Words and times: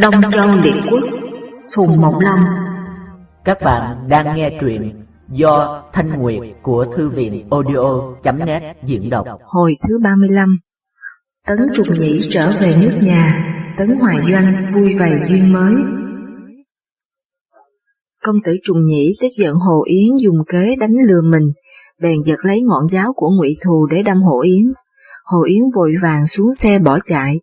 Đông 0.00 0.14
Châu 0.30 0.48
Liệt 0.64 0.74
Quốc 0.90 1.04
Phùng 1.74 2.00
Mộng 2.00 2.18
Long 2.20 2.44
Các 3.44 3.58
bạn 3.64 4.06
đang 4.08 4.36
nghe 4.36 4.58
truyện 4.60 5.04
do 5.28 5.82
Thanh 5.92 6.18
Nguyệt 6.18 6.40
của 6.62 6.86
Thư 6.96 7.08
viện 7.08 7.48
audio.net 7.50 8.76
diễn 8.84 9.10
đọc 9.10 9.26
Hồi 9.42 9.76
thứ 9.88 9.98
35 10.02 10.58
Tấn 11.46 11.58
Trục 11.74 11.86
Nhĩ 11.98 12.20
trở 12.30 12.50
về 12.60 12.76
nước 12.82 12.98
nhà 13.02 13.54
Tấn 13.78 13.88
Hoài 14.00 14.16
Doanh 14.30 14.72
vui 14.74 14.94
vầy 14.98 15.12
duyên 15.28 15.52
mới 15.52 15.74
Công 18.24 18.36
tử 18.44 18.56
Trùng 18.64 18.84
Nhĩ 18.84 19.16
tức 19.20 19.28
giận 19.38 19.54
Hồ 19.54 19.84
Yến 19.86 20.16
dùng 20.16 20.44
kế 20.48 20.76
đánh 20.76 20.94
lừa 21.06 21.22
mình 21.30 21.52
bèn 22.02 22.22
giật 22.24 22.38
lấy 22.42 22.62
ngọn 22.62 22.88
giáo 22.88 23.12
của 23.16 23.30
ngụy 23.30 23.56
Thù 23.64 23.86
để 23.90 24.02
đâm 24.02 24.22
Hồ 24.22 24.40
Yến. 24.40 24.72
Hồ 25.24 25.42
Yến 25.42 25.62
vội 25.76 25.94
vàng 26.02 26.26
xuống 26.26 26.54
xe 26.54 26.78
bỏ 26.78 26.98
chạy. 27.04 27.40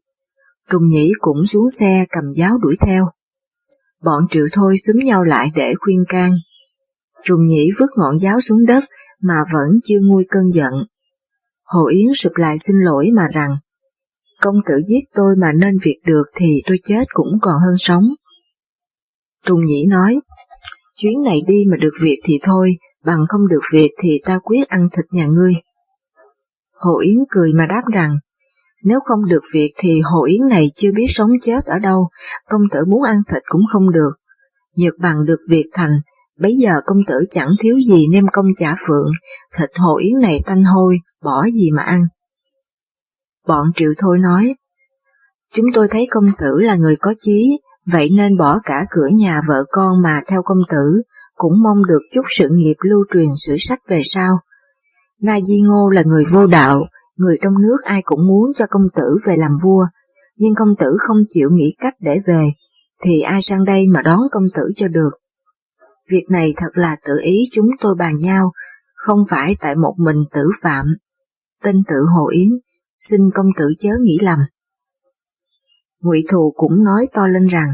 Trùng 0.71 0.87
Nhĩ 0.87 1.11
cũng 1.19 1.45
xuống 1.45 1.69
xe 1.69 2.05
cầm 2.09 2.23
giáo 2.35 2.57
đuổi 2.57 2.75
theo. 2.81 3.07
Bọn 4.03 4.27
Triệu 4.29 4.45
Thôi 4.53 4.75
xúm 4.77 4.95
nhau 5.03 5.23
lại 5.23 5.51
để 5.55 5.73
khuyên 5.79 6.03
can. 6.09 6.31
Trùng 7.23 7.45
Nhĩ 7.45 7.69
vứt 7.79 7.89
ngọn 7.97 8.19
giáo 8.19 8.41
xuống 8.41 8.65
đất 8.65 8.83
mà 9.21 9.35
vẫn 9.53 9.79
chưa 9.83 9.99
nguôi 10.01 10.25
cơn 10.29 10.51
giận. 10.51 10.73
Hồ 11.63 11.87
Yến 11.87 12.13
sụp 12.15 12.33
lại 12.35 12.57
xin 12.57 12.75
lỗi 12.79 13.09
mà 13.15 13.27
rằng, 13.33 13.57
công 14.41 14.55
tử 14.65 14.73
giết 14.85 15.03
tôi 15.13 15.35
mà 15.37 15.51
nên 15.51 15.77
việc 15.83 15.99
được 16.05 16.23
thì 16.35 16.61
tôi 16.67 16.79
chết 16.83 17.03
cũng 17.13 17.37
còn 17.41 17.55
hơn 17.65 17.75
sống. 17.77 18.03
Trùng 19.45 19.65
Nhĩ 19.65 19.87
nói, 19.89 20.19
chuyến 20.97 21.23
này 21.23 21.41
đi 21.47 21.63
mà 21.71 21.77
được 21.77 21.93
việc 22.01 22.21
thì 22.23 22.39
thôi, 22.43 22.77
bằng 23.03 23.25
không 23.29 23.47
được 23.47 23.61
việc 23.73 23.91
thì 23.99 24.21
ta 24.25 24.39
quyết 24.43 24.67
ăn 24.67 24.89
thịt 24.93 25.05
nhà 25.11 25.27
ngươi. 25.27 25.53
Hồ 26.73 26.99
Yến 26.99 27.17
cười 27.29 27.53
mà 27.53 27.65
đáp 27.69 27.81
rằng, 27.93 28.17
nếu 28.85 28.99
không 29.05 29.25
được 29.25 29.41
việc 29.53 29.73
thì 29.77 30.01
Hồ 30.01 30.23
Yến 30.25 30.47
này 30.49 30.71
chưa 30.75 30.91
biết 30.95 31.05
sống 31.09 31.29
chết 31.41 31.65
ở 31.65 31.79
đâu, 31.79 32.09
công 32.49 32.61
tử 32.71 32.85
muốn 32.87 33.03
ăn 33.03 33.17
thịt 33.31 33.43
cũng 33.45 33.61
không 33.71 33.91
được. 33.91 34.11
Nhược 34.77 34.93
bằng 34.99 35.25
được 35.25 35.39
việc 35.49 35.65
thành, 35.73 35.99
bấy 36.39 36.55
giờ 36.61 36.73
công 36.85 36.97
tử 37.07 37.21
chẳng 37.31 37.49
thiếu 37.59 37.79
gì 37.89 38.07
nêm 38.11 38.25
công 38.31 38.45
trả 38.57 38.75
phượng, 38.87 39.11
thịt 39.57 39.69
Hồ 39.75 39.97
Yến 39.97 40.19
này 40.21 40.41
tanh 40.45 40.63
hôi, 40.63 40.99
bỏ 41.23 41.45
gì 41.53 41.71
mà 41.71 41.83
ăn. 41.83 42.01
Bọn 43.47 43.67
Triệu 43.75 43.93
Thôi 43.97 44.17
nói, 44.19 44.55
chúng 45.53 45.65
tôi 45.73 45.87
thấy 45.91 46.07
công 46.11 46.25
tử 46.37 46.59
là 46.59 46.75
người 46.75 46.95
có 46.95 47.13
chí, 47.19 47.59
vậy 47.85 48.09
nên 48.17 48.37
bỏ 48.37 48.59
cả 48.63 48.85
cửa 48.89 49.07
nhà 49.13 49.41
vợ 49.47 49.63
con 49.69 50.01
mà 50.03 50.21
theo 50.27 50.41
công 50.45 50.61
tử, 50.69 51.01
cũng 51.35 51.53
mong 51.63 51.85
được 51.87 52.01
chút 52.13 52.25
sự 52.29 52.49
nghiệp 52.51 52.75
lưu 52.81 53.05
truyền 53.13 53.29
sử 53.37 53.55
sách 53.59 53.79
về 53.87 54.01
sau. 54.03 54.39
Na 55.21 55.39
Di 55.47 55.61
Ngô 55.61 55.89
là 55.89 56.03
người 56.05 56.23
vô 56.31 56.47
đạo, 56.47 56.85
người 57.17 57.37
trong 57.41 57.53
nước 57.61 57.77
ai 57.83 58.01
cũng 58.05 58.27
muốn 58.27 58.53
cho 58.55 58.65
công 58.69 58.87
tử 58.95 59.17
về 59.27 59.35
làm 59.37 59.51
vua, 59.63 59.85
nhưng 60.35 60.55
công 60.55 60.75
tử 60.79 60.97
không 60.99 61.17
chịu 61.29 61.49
nghĩ 61.51 61.75
cách 61.79 61.93
để 61.99 62.17
về, 62.27 62.51
thì 63.03 63.21
ai 63.21 63.41
sang 63.41 63.63
đây 63.63 63.87
mà 63.87 64.01
đón 64.01 64.19
công 64.31 64.43
tử 64.55 64.63
cho 64.75 64.87
được. 64.87 65.11
Việc 66.09 66.25
này 66.31 66.53
thật 66.57 66.71
là 66.73 66.95
tự 67.05 67.13
ý 67.21 67.43
chúng 67.51 67.69
tôi 67.79 67.95
bàn 67.99 68.15
nhau, 68.15 68.51
không 68.93 69.19
phải 69.29 69.55
tại 69.59 69.75
một 69.75 69.93
mình 69.97 70.23
tử 70.33 70.49
phạm. 70.61 70.85
Tên 71.63 71.83
tự 71.87 71.95
Hồ 72.15 72.29
Yến, 72.31 72.49
xin 72.99 73.21
công 73.33 73.47
tử 73.57 73.73
chớ 73.79 73.89
nghĩ 74.01 74.17
lầm. 74.21 74.39
Ngụy 76.01 76.25
Thù 76.29 76.53
cũng 76.55 76.83
nói 76.83 77.07
to 77.13 77.27
lên 77.27 77.45
rằng, 77.45 77.67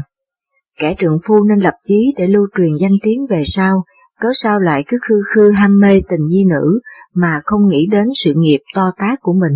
kẻ 0.78 0.94
trượng 0.98 1.18
phu 1.26 1.44
nên 1.44 1.58
lập 1.58 1.74
chí 1.82 2.14
để 2.16 2.26
lưu 2.26 2.46
truyền 2.56 2.70
danh 2.80 2.92
tiếng 3.02 3.26
về 3.30 3.42
sau, 3.46 3.84
cớ 4.20 4.28
sao 4.34 4.60
lại 4.60 4.84
cứ 4.86 4.96
khư 5.08 5.14
khư 5.34 5.50
ham 5.50 5.80
mê 5.80 6.00
tình 6.08 6.20
nhi 6.28 6.44
nữ 6.44 6.80
mà 7.14 7.40
không 7.44 7.66
nghĩ 7.66 7.86
đến 7.90 8.06
sự 8.14 8.32
nghiệp 8.36 8.60
to 8.74 8.90
tát 8.98 9.18
của 9.22 9.32
mình. 9.32 9.52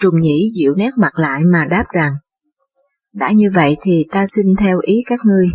Trùng 0.00 0.20
nhĩ 0.20 0.50
dịu 0.54 0.74
nét 0.76 0.90
mặt 0.96 1.18
lại 1.18 1.40
mà 1.52 1.64
đáp 1.70 1.84
rằng, 1.94 2.12
đã 3.12 3.32
như 3.32 3.50
vậy 3.54 3.76
thì 3.82 4.06
ta 4.10 4.24
xin 4.26 4.46
theo 4.60 4.78
ý 4.82 4.96
các 5.06 5.20
ngươi. 5.24 5.46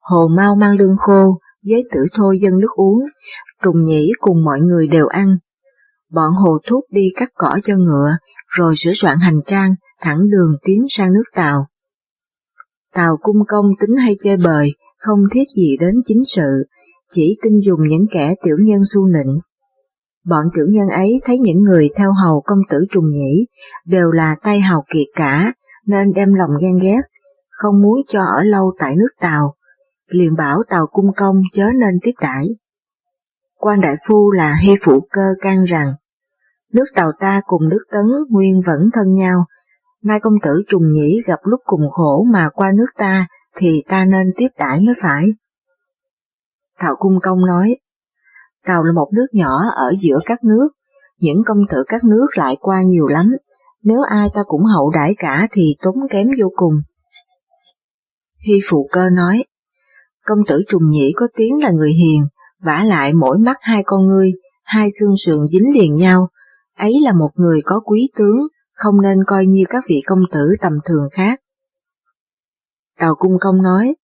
Hồ 0.00 0.28
mau 0.36 0.54
mang 0.54 0.76
lương 0.76 0.96
khô, 0.98 1.38
giới 1.62 1.82
tử 1.92 2.00
thôi 2.14 2.38
dân 2.40 2.52
nước 2.58 2.70
uống, 2.76 2.98
trùng 3.62 3.82
nhĩ 3.82 4.10
cùng 4.18 4.44
mọi 4.44 4.60
người 4.60 4.88
đều 4.88 5.06
ăn. 5.06 5.36
Bọn 6.10 6.32
hồ 6.32 6.58
thuốc 6.66 6.84
đi 6.90 7.08
cắt 7.16 7.28
cỏ 7.34 7.58
cho 7.64 7.76
ngựa, 7.76 8.16
rồi 8.46 8.74
sửa 8.76 8.92
soạn 8.94 9.18
hành 9.18 9.40
trang, 9.46 9.74
thẳng 10.00 10.18
đường 10.30 10.52
tiến 10.64 10.86
sang 10.88 11.12
nước 11.12 11.24
Tàu. 11.34 11.66
Tàu 12.94 13.16
cung 13.20 13.36
công 13.48 13.66
tính 13.80 13.96
hay 13.96 14.16
chơi 14.20 14.36
bời, 14.36 14.74
không 14.98 15.18
thiết 15.32 15.44
gì 15.56 15.76
đến 15.80 15.94
chính 16.04 16.22
sự, 16.26 16.64
chỉ 17.12 17.38
tin 17.42 17.60
dùng 17.60 17.86
những 17.86 18.06
kẻ 18.12 18.34
tiểu 18.44 18.56
nhân 18.60 18.80
su 18.94 19.06
nịnh. 19.06 19.38
Bọn 20.26 20.44
tiểu 20.54 20.64
nhân 20.68 20.88
ấy 20.88 21.20
thấy 21.24 21.38
những 21.38 21.62
người 21.62 21.90
theo 21.96 22.12
hầu 22.24 22.42
công 22.44 22.58
tử 22.70 22.86
trùng 22.90 23.10
nhĩ 23.10 23.46
đều 23.86 24.10
là 24.10 24.36
tay 24.42 24.60
hào 24.60 24.82
kiệt 24.92 25.06
cả, 25.16 25.52
nên 25.86 26.12
đem 26.12 26.34
lòng 26.34 26.50
ghen 26.62 26.78
ghét, 26.82 27.00
không 27.50 27.74
muốn 27.82 28.00
cho 28.08 28.20
ở 28.20 28.42
lâu 28.42 28.72
tại 28.78 28.96
nước 28.96 29.10
Tàu, 29.20 29.54
liền 30.08 30.34
bảo 30.34 30.62
Tàu 30.68 30.86
cung 30.86 31.12
công 31.16 31.36
chớ 31.52 31.64
nên 31.80 31.98
tiếp 32.02 32.12
đãi. 32.20 32.46
Quan 33.58 33.80
đại 33.80 33.94
phu 34.08 34.30
là 34.30 34.56
hy 34.62 34.74
phụ 34.82 35.00
cơ 35.10 35.28
can 35.40 35.64
rằng, 35.64 35.86
nước 36.74 36.84
Tàu 36.94 37.12
ta 37.20 37.40
cùng 37.46 37.68
nước 37.68 37.84
Tấn 37.92 38.04
nguyên 38.30 38.60
vẫn 38.66 38.90
thân 38.92 39.14
nhau, 39.14 39.44
nay 40.02 40.20
công 40.22 40.34
tử 40.42 40.62
trùng 40.68 40.90
nhĩ 40.90 41.20
gặp 41.26 41.38
lúc 41.44 41.60
cùng 41.64 41.90
khổ 41.90 42.26
mà 42.32 42.48
qua 42.54 42.72
nước 42.76 42.86
ta 42.98 43.26
thì 43.56 43.82
ta 43.88 44.04
nên 44.04 44.32
tiếp 44.36 44.48
đãi 44.58 44.80
mới 44.80 44.94
phải. 45.02 45.24
Thảo 46.82 46.94
Cung 46.98 47.18
Công 47.22 47.46
nói, 47.46 47.76
Tàu 48.66 48.84
là 48.84 48.92
một 48.92 49.08
nước 49.12 49.26
nhỏ 49.32 49.62
ở 49.74 49.92
giữa 50.00 50.18
các 50.24 50.44
nước, 50.44 50.68
những 51.18 51.42
công 51.46 51.58
tử 51.70 51.84
các 51.88 52.04
nước 52.04 52.26
lại 52.34 52.56
qua 52.60 52.82
nhiều 52.86 53.06
lắm, 53.06 53.30
nếu 53.82 53.98
ai 54.10 54.28
ta 54.34 54.40
cũng 54.46 54.64
hậu 54.64 54.90
đãi 54.94 55.10
cả 55.18 55.46
thì 55.52 55.76
tốn 55.82 55.94
kém 56.10 56.28
vô 56.40 56.48
cùng. 56.56 56.74
Hy 58.38 58.58
Phụ 58.68 58.88
Cơ 58.92 59.10
nói, 59.10 59.44
công 60.24 60.38
tử 60.46 60.62
Trùng 60.68 60.90
Nhĩ 60.90 61.12
có 61.16 61.26
tiếng 61.36 61.58
là 61.62 61.70
người 61.70 61.92
hiền, 61.92 62.22
vả 62.62 62.84
lại 62.84 63.12
mỗi 63.12 63.38
mắt 63.38 63.56
hai 63.60 63.82
con 63.86 64.06
ngươi, 64.06 64.32
hai 64.64 64.88
xương 65.00 65.16
sườn 65.16 65.46
dính 65.52 65.74
liền 65.74 65.94
nhau, 65.94 66.28
ấy 66.78 66.92
là 67.02 67.12
một 67.12 67.30
người 67.34 67.60
có 67.64 67.80
quý 67.80 68.08
tướng, 68.16 68.38
không 68.72 69.02
nên 69.02 69.18
coi 69.26 69.46
như 69.46 69.64
các 69.68 69.84
vị 69.88 70.02
công 70.06 70.20
tử 70.32 70.52
tầm 70.60 70.72
thường 70.84 71.08
khác. 71.12 71.40
Tàu 72.98 73.14
Cung 73.14 73.36
Công 73.40 73.62
nói, 73.62 73.94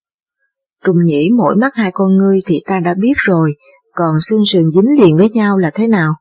Trùng 0.84 1.04
nhĩ 1.04 1.30
mỗi 1.36 1.56
mắt 1.56 1.74
hai 1.74 1.90
con 1.94 2.16
ngươi 2.16 2.40
thì 2.46 2.62
ta 2.66 2.80
đã 2.84 2.94
biết 2.94 3.14
rồi, 3.16 3.54
còn 3.92 4.20
xương 4.20 4.44
sườn 4.46 4.62
dính 4.70 5.00
liền 5.00 5.16
với 5.16 5.30
nhau 5.30 5.58
là 5.58 5.70
thế 5.74 5.88
nào? 5.88 6.14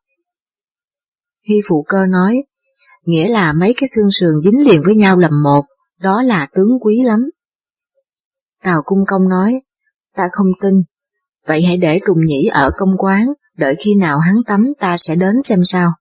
Hy 1.49 1.55
phụ 1.69 1.85
cơ 1.87 2.05
nói, 2.05 2.43
nghĩa 3.05 3.27
là 3.27 3.53
mấy 3.53 3.73
cái 3.77 3.87
xương 3.95 4.11
sườn 4.11 4.31
dính 4.43 4.67
liền 4.67 4.81
với 4.81 4.95
nhau 4.95 5.17
làm 5.17 5.43
một, 5.43 5.65
đó 5.99 6.21
là 6.21 6.47
tướng 6.53 6.79
quý 6.81 7.01
lắm. 7.03 7.29
Tào 8.63 8.81
Cung 8.85 9.05
Công 9.07 9.29
nói, 9.29 9.61
ta 10.15 10.27
không 10.31 10.47
tin, 10.61 10.73
vậy 11.47 11.61
hãy 11.61 11.77
để 11.77 11.99
trùng 12.07 12.25
nhĩ 12.25 12.49
ở 12.53 12.71
công 12.77 12.97
quán, 12.97 13.25
đợi 13.57 13.75
khi 13.79 13.95
nào 13.95 14.19
hắn 14.19 14.35
tắm 14.45 14.73
ta 14.79 14.97
sẽ 14.97 15.15
đến 15.15 15.41
xem 15.41 15.59
sao. 15.63 15.91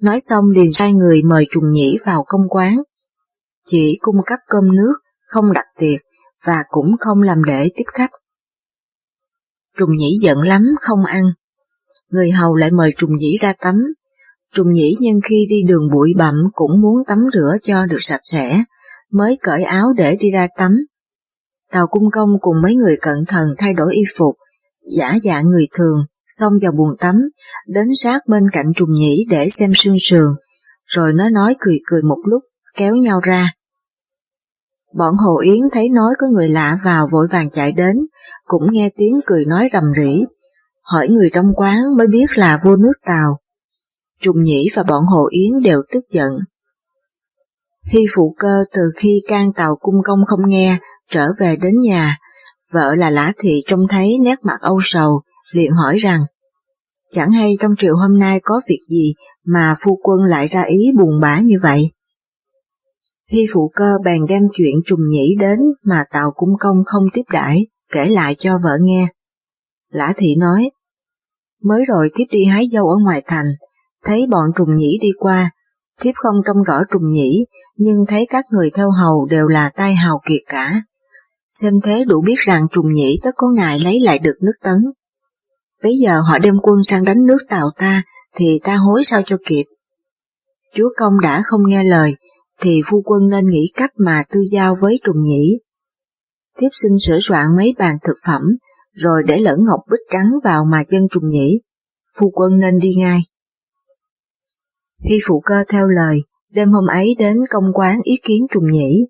Nói 0.00 0.20
xong 0.20 0.50
liền 0.50 0.72
sai 0.72 0.92
người 0.92 1.22
mời 1.22 1.46
trùng 1.50 1.72
nhĩ 1.72 1.96
vào 2.04 2.24
công 2.26 2.48
quán, 2.48 2.82
chỉ 3.66 3.98
cung 4.00 4.16
cấp 4.26 4.38
cơm 4.46 4.76
nước, 4.76 4.94
không 5.26 5.52
đặt 5.52 5.64
tiệc, 5.78 6.00
và 6.44 6.62
cũng 6.68 6.96
không 7.00 7.22
làm 7.22 7.42
lễ 7.42 7.68
tiếp 7.76 7.84
khách. 7.94 8.10
Trùng 9.78 9.96
nhĩ 9.96 10.18
giận 10.22 10.38
lắm 10.38 10.62
không 10.80 11.04
ăn, 11.04 11.22
người 12.08 12.30
hầu 12.30 12.54
lại 12.54 12.70
mời 12.70 12.94
trùng 12.96 13.16
nhĩ 13.16 13.36
ra 13.36 13.54
tắm. 13.60 13.74
Trùng 14.54 14.72
nhĩ 14.72 14.94
nhân 15.00 15.20
khi 15.24 15.46
đi 15.48 15.56
đường 15.68 15.88
bụi 15.92 16.12
bặm 16.16 16.34
cũng 16.52 16.80
muốn 16.80 17.04
tắm 17.06 17.18
rửa 17.32 17.56
cho 17.62 17.86
được 17.86 17.98
sạch 18.00 18.20
sẽ, 18.22 18.64
mới 19.12 19.38
cởi 19.42 19.62
áo 19.62 19.92
để 19.96 20.16
đi 20.20 20.30
ra 20.30 20.48
tắm. 20.56 20.72
Tàu 21.72 21.86
cung 21.86 22.10
công 22.12 22.28
cùng 22.40 22.62
mấy 22.62 22.74
người 22.74 22.96
cận 23.00 23.24
thần 23.28 23.48
thay 23.58 23.74
đổi 23.74 23.94
y 23.94 24.02
phục, 24.16 24.36
giả 24.96 25.16
dạng 25.22 25.50
người 25.50 25.68
thường, 25.78 25.98
xông 26.26 26.52
vào 26.62 26.72
buồng 26.72 26.96
tắm, 27.00 27.14
đến 27.66 27.88
sát 27.96 28.20
bên 28.26 28.42
cạnh 28.52 28.66
trùng 28.76 28.92
nhĩ 28.92 29.26
để 29.30 29.48
xem 29.48 29.72
sương 29.74 29.96
sườn, 30.00 30.26
rồi 30.84 31.12
nó 31.12 31.28
nói 31.28 31.56
cười 31.58 31.78
cười 31.86 32.02
một 32.02 32.18
lúc, 32.24 32.42
kéo 32.76 32.96
nhau 32.96 33.20
ra. 33.20 33.53
Bọn 34.96 35.14
Hồ 35.16 35.38
Yến 35.42 35.60
thấy 35.72 35.88
nói 35.88 36.14
có 36.18 36.26
người 36.32 36.48
lạ 36.48 36.78
vào 36.84 37.08
vội 37.12 37.26
vàng 37.30 37.50
chạy 37.50 37.72
đến, 37.72 37.96
cũng 38.44 38.72
nghe 38.72 38.90
tiếng 38.96 39.20
cười 39.26 39.44
nói 39.44 39.68
rầm 39.72 39.84
rỉ 39.96 40.24
Hỏi 40.82 41.08
người 41.08 41.30
trong 41.32 41.54
quán 41.56 41.76
mới 41.96 42.06
biết 42.06 42.26
là 42.34 42.58
vua 42.64 42.76
nước 42.76 42.92
Tàu. 43.06 43.38
Trùng 44.20 44.42
Nhĩ 44.42 44.68
và 44.74 44.82
bọn 44.82 45.04
Hồ 45.04 45.28
Yến 45.30 45.62
đều 45.62 45.82
tức 45.92 46.04
giận. 46.10 46.30
Hy 47.84 48.06
phụ 48.16 48.34
cơ 48.38 48.62
từ 48.72 48.82
khi 48.96 49.20
can 49.28 49.52
tàu 49.52 49.76
cung 49.80 50.02
công 50.04 50.18
không 50.26 50.48
nghe, 50.48 50.78
trở 51.10 51.28
về 51.40 51.56
đến 51.56 51.74
nhà, 51.80 52.18
vợ 52.72 52.94
là 52.94 53.10
Lã 53.10 53.32
Thị 53.38 53.62
trông 53.66 53.88
thấy 53.88 54.18
nét 54.22 54.38
mặt 54.42 54.60
âu 54.60 54.78
sầu, 54.82 55.22
liền 55.52 55.72
hỏi 55.72 55.96
rằng, 55.98 56.24
chẳng 57.10 57.30
hay 57.30 57.50
trong 57.60 57.76
triều 57.76 57.96
hôm 57.96 58.18
nay 58.18 58.40
có 58.42 58.60
việc 58.68 58.80
gì 58.88 59.14
mà 59.44 59.74
phu 59.84 59.98
quân 60.02 60.24
lại 60.24 60.46
ra 60.46 60.62
ý 60.62 60.78
buồn 60.98 61.20
bã 61.20 61.38
như 61.38 61.56
vậy. 61.62 61.90
Hy 63.30 63.46
phụ 63.52 63.70
cơ 63.74 63.92
bèn 64.04 64.20
đem 64.28 64.42
chuyện 64.54 64.74
trùng 64.86 65.08
nhĩ 65.10 65.36
đến 65.40 65.58
mà 65.82 66.04
Tào 66.10 66.30
Cung 66.36 66.54
Công 66.58 66.76
không 66.86 67.04
tiếp 67.12 67.22
đãi 67.32 67.66
kể 67.92 68.06
lại 68.08 68.34
cho 68.38 68.58
vợ 68.64 68.70
nghe. 68.80 69.08
Lã 69.90 70.12
thị 70.16 70.36
nói, 70.38 70.70
mới 71.62 71.84
rồi 71.84 72.10
thiếp 72.14 72.26
đi 72.30 72.44
hái 72.44 72.68
dâu 72.72 72.88
ở 72.88 72.96
ngoài 73.02 73.22
thành, 73.26 73.46
thấy 74.04 74.26
bọn 74.30 74.50
trùng 74.56 74.74
nhĩ 74.74 74.98
đi 75.02 75.08
qua, 75.18 75.50
thiếp 76.00 76.14
không 76.14 76.36
trông 76.46 76.62
rõ 76.62 76.80
trùng 76.92 77.06
nhĩ, 77.06 77.46
nhưng 77.76 77.96
thấy 78.08 78.26
các 78.30 78.44
người 78.50 78.70
theo 78.70 78.90
hầu 78.90 79.26
đều 79.30 79.48
là 79.48 79.68
tai 79.68 79.94
hào 79.94 80.20
kiệt 80.28 80.40
cả. 80.46 80.82
Xem 81.50 81.74
thế 81.84 82.04
đủ 82.04 82.22
biết 82.26 82.38
rằng 82.38 82.66
trùng 82.72 82.92
nhĩ 82.92 83.18
tất 83.22 83.30
có 83.36 83.46
ngày 83.56 83.80
lấy 83.80 84.00
lại 84.00 84.18
được 84.18 84.34
nước 84.40 84.54
tấn. 84.62 84.76
Bây 85.82 85.92
giờ 86.02 86.20
họ 86.20 86.38
đem 86.38 86.54
quân 86.62 86.84
sang 86.84 87.04
đánh 87.04 87.24
nước 87.24 87.38
Tàu 87.48 87.70
ta, 87.78 88.02
thì 88.34 88.60
ta 88.64 88.76
hối 88.76 89.04
sao 89.04 89.22
cho 89.26 89.36
kịp. 89.46 89.64
Chúa 90.74 90.88
công 90.96 91.20
đã 91.22 91.42
không 91.44 91.60
nghe 91.68 91.84
lời, 91.84 92.16
thì 92.64 92.80
phu 92.86 93.02
quân 93.04 93.28
nên 93.28 93.46
nghĩ 93.46 93.70
cách 93.74 93.90
mà 93.96 94.24
tư 94.30 94.40
giao 94.52 94.74
với 94.80 95.00
trùng 95.04 95.22
nhĩ. 95.22 95.58
Tiếp 96.58 96.68
xin 96.72 96.92
sửa 97.00 97.18
soạn 97.20 97.56
mấy 97.56 97.74
bàn 97.78 97.96
thực 98.02 98.16
phẩm, 98.26 98.42
rồi 98.92 99.22
để 99.26 99.40
lẫn 99.40 99.64
ngọc 99.64 99.80
bích 99.90 100.00
trắng 100.10 100.30
vào 100.44 100.64
mà 100.64 100.84
chân 100.84 101.06
trùng 101.10 101.28
nhĩ. 101.28 101.60
Phu 102.18 102.30
quân 102.30 102.58
nên 102.58 102.78
đi 102.78 102.94
ngay. 102.98 103.20
hy 105.00 105.18
phụ 105.26 105.40
cơ 105.40 105.64
theo 105.68 105.86
lời, 105.86 106.20
đêm 106.52 106.72
hôm 106.72 106.86
ấy 106.86 107.14
đến 107.18 107.36
công 107.50 107.72
quán 107.74 108.00
ý 108.04 108.12
kiến 108.22 108.46
trùng 108.50 108.70
nhĩ. 108.70 109.06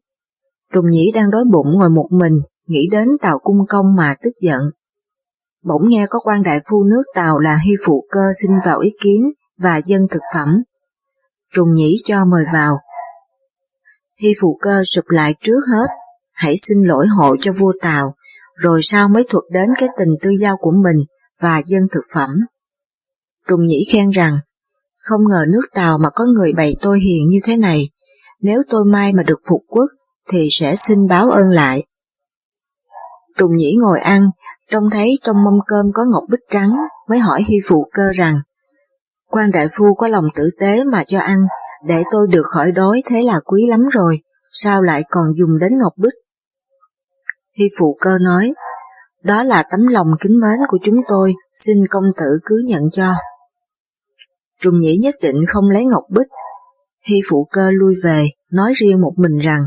Trùng 0.73 0.91
nhĩ 0.91 1.11
đang 1.15 1.31
đói 1.31 1.45
bụng 1.53 1.67
ngồi 1.79 1.91
một 1.91 2.09
mình, 2.11 2.35
nghĩ 2.67 2.89
đến 2.91 3.09
tàu 3.21 3.39
cung 3.39 3.67
công 3.69 3.87
mà 3.97 4.15
tức 4.23 4.33
giận. 4.41 4.61
Bỗng 5.65 5.89
nghe 5.89 6.07
có 6.11 6.19
quan 6.25 6.43
đại 6.43 6.61
phu 6.71 6.85
nước 6.85 7.03
tàu 7.15 7.39
là 7.39 7.59
hy 7.65 7.73
phụ 7.87 8.07
cơ 8.11 8.21
xin 8.43 8.51
vào 8.65 8.79
ý 8.79 8.91
kiến 9.01 9.23
và 9.59 9.81
dân 9.87 10.07
thực 10.11 10.23
phẩm. 10.35 10.49
Trùng 11.55 11.73
nhĩ 11.73 11.97
cho 12.05 12.25
mời 12.25 12.45
vào. 12.53 12.79
Hy 14.21 14.33
phụ 14.41 14.59
cơ 14.61 14.83
sụp 14.85 15.05
lại 15.09 15.35
trước 15.41 15.61
hết, 15.73 15.87
hãy 16.33 16.55
xin 16.57 16.83
lỗi 16.83 17.07
hộ 17.07 17.37
cho 17.41 17.53
vua 17.61 17.73
tàu, 17.81 18.15
rồi 18.55 18.81
sau 18.83 19.09
mới 19.09 19.25
thuật 19.31 19.45
đến 19.51 19.69
cái 19.79 19.89
tình 19.99 20.15
tư 20.23 20.31
giao 20.41 20.57
của 20.57 20.73
mình 20.85 20.97
và 21.41 21.63
dân 21.67 21.83
thực 21.93 22.05
phẩm. 22.15 22.31
Trùng 23.49 23.67
nhĩ 23.67 23.85
khen 23.93 24.11
rằng, 24.11 24.39
không 24.97 25.21
ngờ 25.31 25.45
nước 25.49 25.63
Tàu 25.75 25.99
mà 25.99 26.09
có 26.15 26.25
người 26.25 26.53
bày 26.53 26.77
tôi 26.81 27.01
hiền 27.01 27.29
như 27.29 27.39
thế 27.45 27.57
này, 27.57 27.89
nếu 28.41 28.63
tôi 28.69 28.85
mai 28.85 29.13
mà 29.13 29.23
được 29.23 29.41
phục 29.49 29.61
quốc 29.69 29.91
thì 30.29 30.49
sẽ 30.51 30.75
xin 30.75 30.99
báo 31.09 31.31
ơn 31.31 31.51
lại. 31.51 31.87
Trùng 33.37 33.57
nhĩ 33.57 33.77
ngồi 33.81 34.01
ăn, 34.01 34.31
trông 34.71 34.91
thấy 34.91 35.19
trong 35.23 35.37
mâm 35.45 35.55
cơm 35.67 35.87
có 35.95 36.03
ngọc 36.13 36.25
bích 36.31 36.51
trắng, 36.51 36.71
mới 37.09 37.19
hỏi 37.19 37.43
hy 37.47 37.57
phụ 37.69 37.89
cơ 37.93 38.03
rằng, 38.15 38.35
quan 39.27 39.51
đại 39.51 39.67
phu 39.77 39.95
có 39.95 40.09
lòng 40.09 40.25
tử 40.35 40.51
tế 40.61 40.85
mà 40.85 41.05
cho 41.05 41.21
ăn, 41.21 41.39
để 41.87 42.03
tôi 42.13 42.27
được 42.31 42.45
khỏi 42.55 42.73
đói 42.73 43.03
thế 43.07 43.23
là 43.23 43.41
quý 43.45 43.67
lắm 43.69 43.81
rồi, 43.93 44.21
sao 44.53 44.83
lại 44.83 45.03
còn 45.11 45.25
dùng 45.39 45.59
đến 45.61 45.73
ngọc 45.79 45.93
bích? 45.97 46.15
Hy 47.59 47.67
phụ 47.79 47.97
cơ 48.01 48.19
nói, 48.19 48.55
đó 49.23 49.43
là 49.43 49.63
tấm 49.71 49.87
lòng 49.87 50.07
kính 50.21 50.41
mến 50.41 50.59
của 50.69 50.79
chúng 50.85 50.97
tôi, 51.09 51.35
xin 51.53 51.87
công 51.91 52.05
tử 52.17 52.39
cứ 52.45 52.63
nhận 52.67 52.83
cho. 52.93 53.15
Trùng 54.61 54.81
nhĩ 54.81 54.97
nhất 54.97 55.15
định 55.23 55.37
không 55.49 55.71
lấy 55.71 55.85
ngọc 55.85 56.05
bích. 56.11 56.29
Hy 57.07 57.21
phụ 57.31 57.49
cơ 57.51 57.71
lui 57.71 57.95
về, 58.05 58.29
nói 58.53 58.73
riêng 58.77 59.01
một 59.01 59.13
mình 59.17 59.39
rằng, 59.39 59.61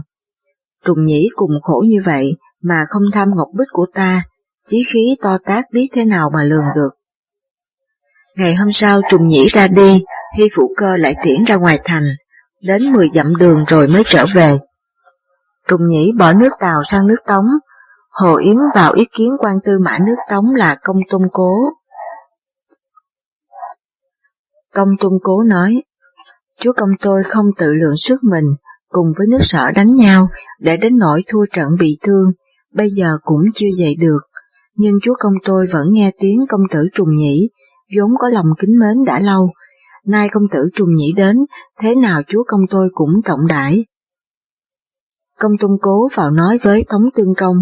Trùng 0.86 1.04
nhĩ 1.04 1.28
cùng 1.36 1.52
khổ 1.62 1.84
như 1.88 1.98
vậy 2.06 2.36
mà 2.62 2.76
không 2.90 3.04
tham 3.14 3.30
ngọc 3.36 3.48
bích 3.58 3.68
của 3.72 3.86
ta, 3.94 4.24
chí 4.68 4.84
khí 4.94 5.16
to 5.22 5.38
tác 5.46 5.66
biết 5.72 5.88
thế 5.94 6.06
nào 6.06 6.30
mà 6.34 6.44
lường 6.44 6.66
được. 6.76 6.90
Ngày 8.38 8.56
hôm 8.56 8.72
sau 8.72 9.02
trùng 9.10 9.28
nhĩ 9.28 9.46
ra 9.48 9.68
đi, 9.68 10.04
Hy 10.38 10.48
phụ 10.56 10.74
cơ 10.78 10.98
lại 10.98 11.16
tiễn 11.24 11.44
ra 11.44 11.56
ngoài 11.56 11.80
thành, 11.84 12.04
đến 12.62 12.92
10 12.94 13.10
dặm 13.10 13.36
đường 13.36 13.66
rồi 13.68 13.88
mới 13.88 14.04
trở 14.06 14.26
về. 14.36 14.58
Trùng 15.68 15.88
nhĩ 15.88 16.12
bỏ 16.18 16.34
nước 16.34 16.50
Tàu 16.60 16.84
sang 16.84 17.08
nước 17.08 17.16
Tống, 17.28 17.46
Hồ 18.10 18.36
Yến 18.36 18.56
vào 18.76 18.94
ý 18.94 19.06
kiến 19.18 19.32
quan 19.40 19.56
tư 19.66 19.80
mã 19.80 19.98
nước 20.00 20.16
Tống 20.30 20.46
là 20.56 20.76
công 20.84 20.98
tôn 21.10 21.22
cố. 21.32 21.54
Công 24.74 24.90
tôn 25.00 25.12
cố 25.24 25.44
nói, 25.44 25.84
chúa 26.60 26.74
công 26.74 26.90
tôi 27.02 27.24
không 27.24 27.46
tự 27.58 27.74
lượng 27.74 27.98
sức 27.98 28.24
mình, 28.24 28.46
cùng 28.90 29.08
với 29.18 29.28
nước 29.28 29.42
sở 29.42 29.72
đánh 29.72 29.96
nhau, 29.96 30.28
để 30.60 30.78
đến 30.78 30.98
nỗi 30.98 31.24
thua 31.28 31.46
trận 31.54 31.68
bị 31.80 31.98
thương, 32.02 32.32
bây 32.74 32.90
giờ 32.90 33.18
cũng 33.24 33.42
chưa 33.56 33.70
dậy 33.78 33.96
được. 34.00 34.20
Nhưng 34.76 34.94
chúa 35.04 35.14
công 35.20 35.34
tôi 35.46 35.66
vẫn 35.74 35.86
nghe 35.92 36.12
tiếng 36.20 36.46
công 36.50 36.62
tử 36.72 36.88
trùng 36.94 37.16
nhĩ, 37.16 37.50
vốn 37.98 38.12
có 38.20 38.30
lòng 38.30 38.48
kính 38.60 38.80
mến 38.80 39.06
đã 39.06 39.20
lâu. 39.20 39.50
Nay 40.08 40.30
công 40.32 40.44
tử 40.52 40.60
trùng 40.76 40.94
nhĩ 40.96 41.14
đến, 41.16 41.38
thế 41.80 41.96
nào 41.96 42.22
chúa 42.28 42.44
công 42.48 42.62
tôi 42.70 42.90
cũng 42.94 43.10
trọng 43.26 43.48
đãi. 43.50 43.86
Công 45.40 45.52
tung 45.60 45.78
cố 45.82 46.08
vào 46.16 46.32
nói 46.32 46.60
với 46.64 46.86
Tống 46.90 47.04
Tương 47.16 47.36
Công, 47.38 47.56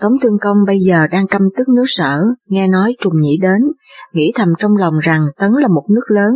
Tống 0.00 0.12
Tương 0.20 0.38
Công 0.40 0.56
bây 0.66 0.78
giờ 0.80 1.06
đang 1.06 1.26
căm 1.26 1.42
tức 1.56 1.68
nước 1.68 1.84
sở, 1.86 2.24
nghe 2.48 2.68
nói 2.68 2.96
trùng 3.00 3.20
nhĩ 3.20 3.38
đến, 3.42 3.60
nghĩ 4.12 4.32
thầm 4.34 4.48
trong 4.58 4.76
lòng 4.76 4.98
rằng 4.98 5.26
Tấn 5.38 5.52
là 5.52 5.68
một 5.68 5.84
nước 5.90 6.04
lớn, 6.08 6.34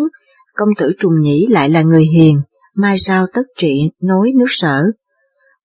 công 0.54 0.68
tử 0.78 0.92
trùng 0.98 1.20
nhĩ 1.20 1.46
lại 1.50 1.70
là 1.70 1.82
người 1.82 2.04
hiền, 2.04 2.36
mai 2.74 2.98
sao 2.98 3.26
tất 3.34 3.42
trị 3.58 3.90
nối 4.02 4.32
nước 4.36 4.46
sở. 4.48 4.82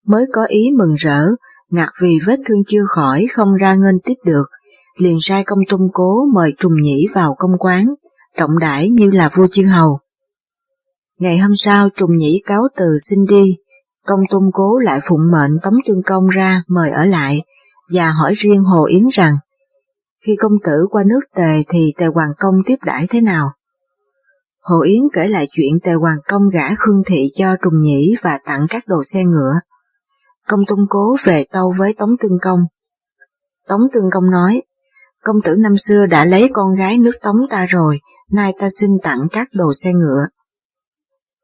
Mới 0.05 0.25
có 0.33 0.45
ý 0.45 0.69
mừng 0.77 0.93
rỡ, 0.93 1.21
ngạc 1.69 1.91
vì 2.01 2.09
vết 2.25 2.39
thương 2.45 2.63
chưa 2.67 2.83
khỏi 2.87 3.25
không 3.31 3.55
ra 3.55 3.75
ngân 3.75 3.95
tiếp 4.03 4.15
được, 4.25 4.45
liền 4.97 5.17
sai 5.21 5.43
công 5.43 5.59
tung 5.69 5.87
cố 5.93 6.25
mời 6.33 6.53
trùng 6.57 6.81
nhĩ 6.81 7.07
vào 7.15 7.35
công 7.37 7.57
quán, 7.59 7.85
trọng 8.37 8.59
đãi 8.59 8.89
như 8.89 9.09
là 9.13 9.29
vua 9.33 9.47
chư 9.51 9.65
hầu. 9.65 9.99
Ngày 11.19 11.37
hôm 11.37 11.51
sau 11.55 11.89
trùng 11.89 12.15
nhĩ 12.17 12.41
cáo 12.45 12.61
từ 12.75 12.85
xin 13.09 13.19
đi, 13.29 13.57
công 14.05 14.19
tôn 14.29 14.43
cố 14.53 14.77
lại 14.77 14.99
phụng 15.03 15.31
mệnh 15.31 15.51
tống 15.61 15.75
tương 15.87 16.03
công 16.03 16.27
ra 16.27 16.63
mời 16.67 16.89
ở 16.89 17.05
lại, 17.05 17.41
và 17.93 18.11
hỏi 18.11 18.33
riêng 18.37 18.63
Hồ 18.63 18.85
Yến 18.85 19.07
rằng, 19.11 19.37
khi 20.25 20.35
công 20.39 20.51
tử 20.63 20.87
qua 20.89 21.03
nước 21.03 21.19
Tề 21.35 21.63
thì 21.69 21.93
Tề 21.97 22.05
Hoàng 22.05 22.31
Công 22.37 22.55
tiếp 22.65 22.75
đãi 22.85 23.05
thế 23.09 23.21
nào? 23.21 23.49
Hồ 24.61 24.81
Yến 24.81 25.01
kể 25.13 25.27
lại 25.27 25.47
chuyện 25.51 25.79
Tề 25.83 25.93
Hoàng 25.93 26.17
Công 26.27 26.41
gả 26.53 26.75
Khương 26.77 27.03
Thị 27.05 27.23
cho 27.35 27.55
Trùng 27.63 27.79
Nhĩ 27.81 28.13
và 28.21 28.39
tặng 28.45 28.65
các 28.69 28.87
đồ 28.87 29.03
xe 29.13 29.23
ngựa. 29.23 29.53
Công 30.47 30.59
tôn 30.67 30.79
cố 30.89 31.15
về 31.23 31.45
tâu 31.51 31.73
với 31.77 31.93
Tống 31.93 32.17
Tương 32.19 32.37
Công. 32.41 32.59
Tống 33.67 33.81
Tương 33.93 34.09
Công 34.11 34.31
nói, 34.31 34.61
công 35.23 35.41
tử 35.43 35.55
năm 35.55 35.77
xưa 35.77 36.05
đã 36.05 36.25
lấy 36.25 36.49
con 36.53 36.75
gái 36.75 36.97
nước 36.97 37.13
Tống 37.21 37.37
ta 37.49 37.65
rồi, 37.65 37.99
nay 38.31 38.53
ta 38.59 38.67
xin 38.79 38.89
tặng 39.03 39.19
các 39.31 39.47
đồ 39.53 39.73
xe 39.83 39.93
ngựa. 39.93 40.27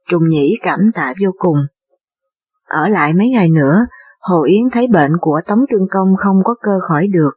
Trùng 0.09 0.27
Nhĩ 0.27 0.55
cảm 0.61 0.79
tạ 0.93 1.13
vô 1.21 1.31
cùng. 1.37 1.57
Ở 2.67 2.87
lại 2.87 3.13
mấy 3.13 3.29
ngày 3.29 3.49
nữa, 3.49 3.85
Hồ 4.19 4.43
Yến 4.43 4.63
thấy 4.71 4.87
bệnh 4.87 5.11
của 5.21 5.41
Tống 5.47 5.59
Tương 5.71 5.87
Công 5.91 6.07
không 6.17 6.37
có 6.43 6.55
cơ 6.61 6.71
khỏi 6.87 7.07
được, 7.07 7.31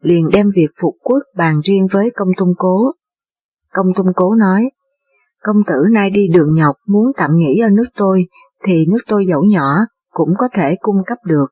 liền 0.00 0.28
đem 0.32 0.46
việc 0.56 0.68
phục 0.80 0.94
quốc 1.02 1.22
bàn 1.36 1.60
riêng 1.64 1.86
với 1.92 2.10
công 2.16 2.28
tung 2.36 2.52
cố. 2.58 2.92
Công 3.72 3.86
tung 3.96 4.06
cố 4.14 4.34
nói, 4.34 4.70
công 5.42 5.56
tử 5.66 5.74
nay 5.90 6.10
đi 6.10 6.28
đường 6.28 6.54
nhọc 6.54 6.76
muốn 6.86 7.12
tạm 7.16 7.30
nghỉ 7.36 7.58
ở 7.58 7.68
nước 7.70 7.88
tôi, 7.96 8.26
thì 8.64 8.86
nước 8.92 8.98
tôi 9.06 9.26
dẫu 9.26 9.44
nhỏ 9.44 9.76
cũng 10.10 10.34
có 10.38 10.48
thể 10.52 10.76
cung 10.80 10.96
cấp 11.06 11.18
được. 11.24 11.46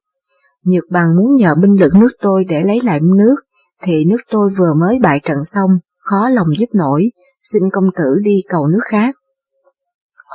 Nhược 0.65 0.85
bằng 0.91 1.17
muốn 1.17 1.35
nhờ 1.35 1.55
binh 1.55 1.81
lực 1.81 1.95
nước 1.95 2.11
tôi 2.21 2.45
để 2.49 2.63
lấy 2.63 2.81
lại 2.81 3.01
nước, 3.01 3.37
thì 3.83 4.05
nước 4.05 4.21
tôi 4.31 4.51
vừa 4.59 4.75
mới 4.81 4.99
bại 5.03 5.21
trận 5.25 5.39
xong, 5.45 5.71
khó 5.99 6.29
lòng 6.29 6.49
giúp 6.59 6.69
nổi, 6.73 7.11
xin 7.53 7.63
công 7.73 7.85
tử 7.97 8.21
đi 8.23 8.43
cầu 8.49 8.67
nước 8.67 8.83
khác. 8.85 9.15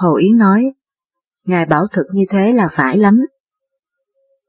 Hồ 0.02 0.16
Yến 0.16 0.38
nói, 0.38 0.74
Ngài 1.46 1.66
bảo 1.66 1.88
thực 1.94 2.06
như 2.14 2.24
thế 2.30 2.52
là 2.54 2.68
phải 2.72 2.98
lắm, 2.98 3.20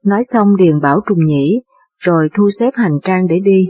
Nói 0.02 0.22
xong 0.24 0.56
Điền 0.56 0.80
bảo 0.80 1.00
Trùng 1.08 1.24
Nhĩ, 1.24 1.62
rồi 1.98 2.30
thu 2.34 2.48
xếp 2.58 2.70
hành 2.74 2.98
trang 3.02 3.26
để 3.26 3.40
đi. 3.40 3.68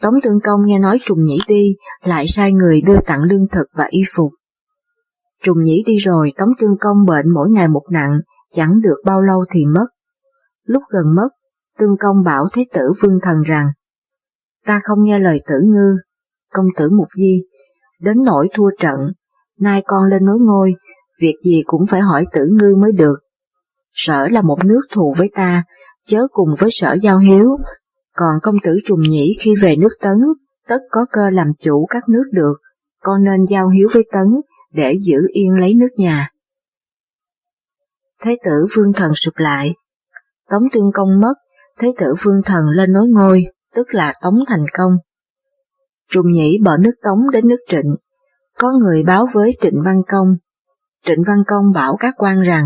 Tống 0.00 0.14
Tương 0.22 0.40
Công 0.40 0.66
nghe 0.66 0.78
nói 0.78 0.98
Trùng 1.04 1.22
Nhĩ 1.22 1.38
đi, 1.48 1.76
lại 2.04 2.26
sai 2.26 2.52
người 2.52 2.80
đưa 2.80 3.00
tặng 3.06 3.22
lương 3.22 3.48
thực 3.48 3.66
và 3.74 3.86
y 3.90 4.00
phục. 4.14 4.32
Trùng 5.42 5.62
Nhĩ 5.62 5.82
đi 5.86 5.96
rồi, 5.96 6.32
Tống 6.36 6.48
Tương 6.58 6.78
Công 6.80 7.04
bệnh 7.06 7.28
mỗi 7.34 7.50
ngày 7.50 7.68
một 7.68 7.82
nặng, 7.90 8.20
chẳng 8.50 8.80
được 8.80 8.96
bao 9.04 9.20
lâu 9.20 9.44
thì 9.50 9.66
mất. 9.66 9.86
Lúc 10.64 10.82
gần 10.88 11.14
mất, 11.14 11.28
Tương 11.78 11.96
Công 12.00 12.24
bảo 12.24 12.44
Thế 12.52 12.64
tử 12.72 12.92
Vương 13.02 13.18
Thần 13.22 13.42
rằng, 13.42 13.66
ta 14.66 14.80
không 14.82 15.04
nghe 15.04 15.18
lời 15.18 15.40
tử 15.48 15.54
ngư, 15.64 15.96
công 16.52 16.66
tử 16.76 16.90
Mục 16.90 17.08
Di, 17.16 17.42
đến 18.00 18.16
nỗi 18.24 18.48
thua 18.54 18.70
trận, 18.80 18.98
nay 19.58 19.82
con 19.86 20.04
lên 20.04 20.24
nối 20.24 20.38
ngôi, 20.40 20.74
việc 21.20 21.34
gì 21.44 21.62
cũng 21.66 21.86
phải 21.86 22.00
hỏi 22.00 22.26
tử 22.32 22.40
ngư 22.52 22.76
mới 22.76 22.92
được. 22.92 23.18
Sở 23.92 24.28
là 24.28 24.42
một 24.42 24.64
nước 24.64 24.80
thù 24.90 25.14
với 25.18 25.30
ta, 25.34 25.64
chớ 26.06 26.26
cùng 26.30 26.48
với 26.58 26.70
sở 26.72 26.96
giao 27.02 27.18
hiếu, 27.18 27.48
còn 28.16 28.34
công 28.42 28.56
tử 28.64 28.78
trùng 28.86 29.08
nhĩ 29.08 29.36
khi 29.40 29.54
về 29.54 29.76
nước 29.76 29.92
tấn, 30.00 30.16
tất 30.68 30.78
có 30.90 31.06
cơ 31.10 31.30
làm 31.30 31.52
chủ 31.60 31.86
các 31.90 32.02
nước 32.08 32.24
được, 32.32 32.54
con 33.02 33.24
nên 33.24 33.46
giao 33.50 33.68
hiếu 33.68 33.88
với 33.94 34.02
tấn, 34.12 34.26
để 34.72 34.94
giữ 35.02 35.18
yên 35.32 35.54
lấy 35.60 35.74
nước 35.74 35.88
nhà. 35.96 36.30
Thế 38.24 38.36
tử 38.44 38.66
vương 38.76 38.92
thần 38.92 39.14
sụp 39.14 39.34
lại, 39.36 39.74
tống 40.50 40.62
tương 40.72 40.92
công 40.94 41.20
mất, 41.20 41.34
thế 41.78 41.88
tử 41.98 42.14
vương 42.24 42.42
thần 42.44 42.62
lên 42.76 42.92
nối 42.92 43.08
ngôi, 43.08 43.46
tức 43.74 43.86
là 43.90 44.12
tống 44.22 44.38
thành 44.48 44.64
công. 44.72 44.92
Trùng 46.10 46.30
nhĩ 46.32 46.58
bỏ 46.64 46.76
nước 46.76 46.94
tống 47.02 47.30
đến 47.32 47.48
nước 47.48 47.60
trịnh, 47.68 47.96
có 48.58 48.68
người 48.72 49.02
báo 49.02 49.26
với 49.32 49.50
trịnh 49.60 49.82
văn 49.84 50.02
công. 50.08 50.36
Trịnh 51.04 51.22
văn 51.26 51.38
công 51.46 51.72
bảo 51.74 51.96
các 52.00 52.14
quan 52.16 52.42
rằng, 52.42 52.64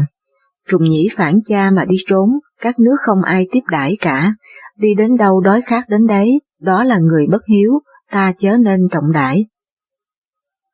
Trùng 0.69 0.83
nhĩ 0.83 1.09
phản 1.17 1.35
cha 1.45 1.71
mà 1.71 1.85
đi 1.85 1.97
trốn, 2.07 2.31
các 2.61 2.79
nước 2.79 2.97
không 3.07 3.23
ai 3.23 3.47
tiếp 3.53 3.61
đãi 3.71 3.97
cả, 4.01 4.35
đi 4.77 4.89
đến 4.95 5.17
đâu 5.17 5.41
đói 5.41 5.61
khát 5.63 5.85
đến 5.89 6.07
đấy, 6.07 6.41
đó 6.61 6.85
là 6.85 6.99
người 6.99 7.27
bất 7.31 7.43
hiếu, 7.49 7.73
ta 8.11 8.33
chớ 8.37 8.57
nên 8.57 8.89
trọng 8.91 9.13
đãi. 9.13 9.45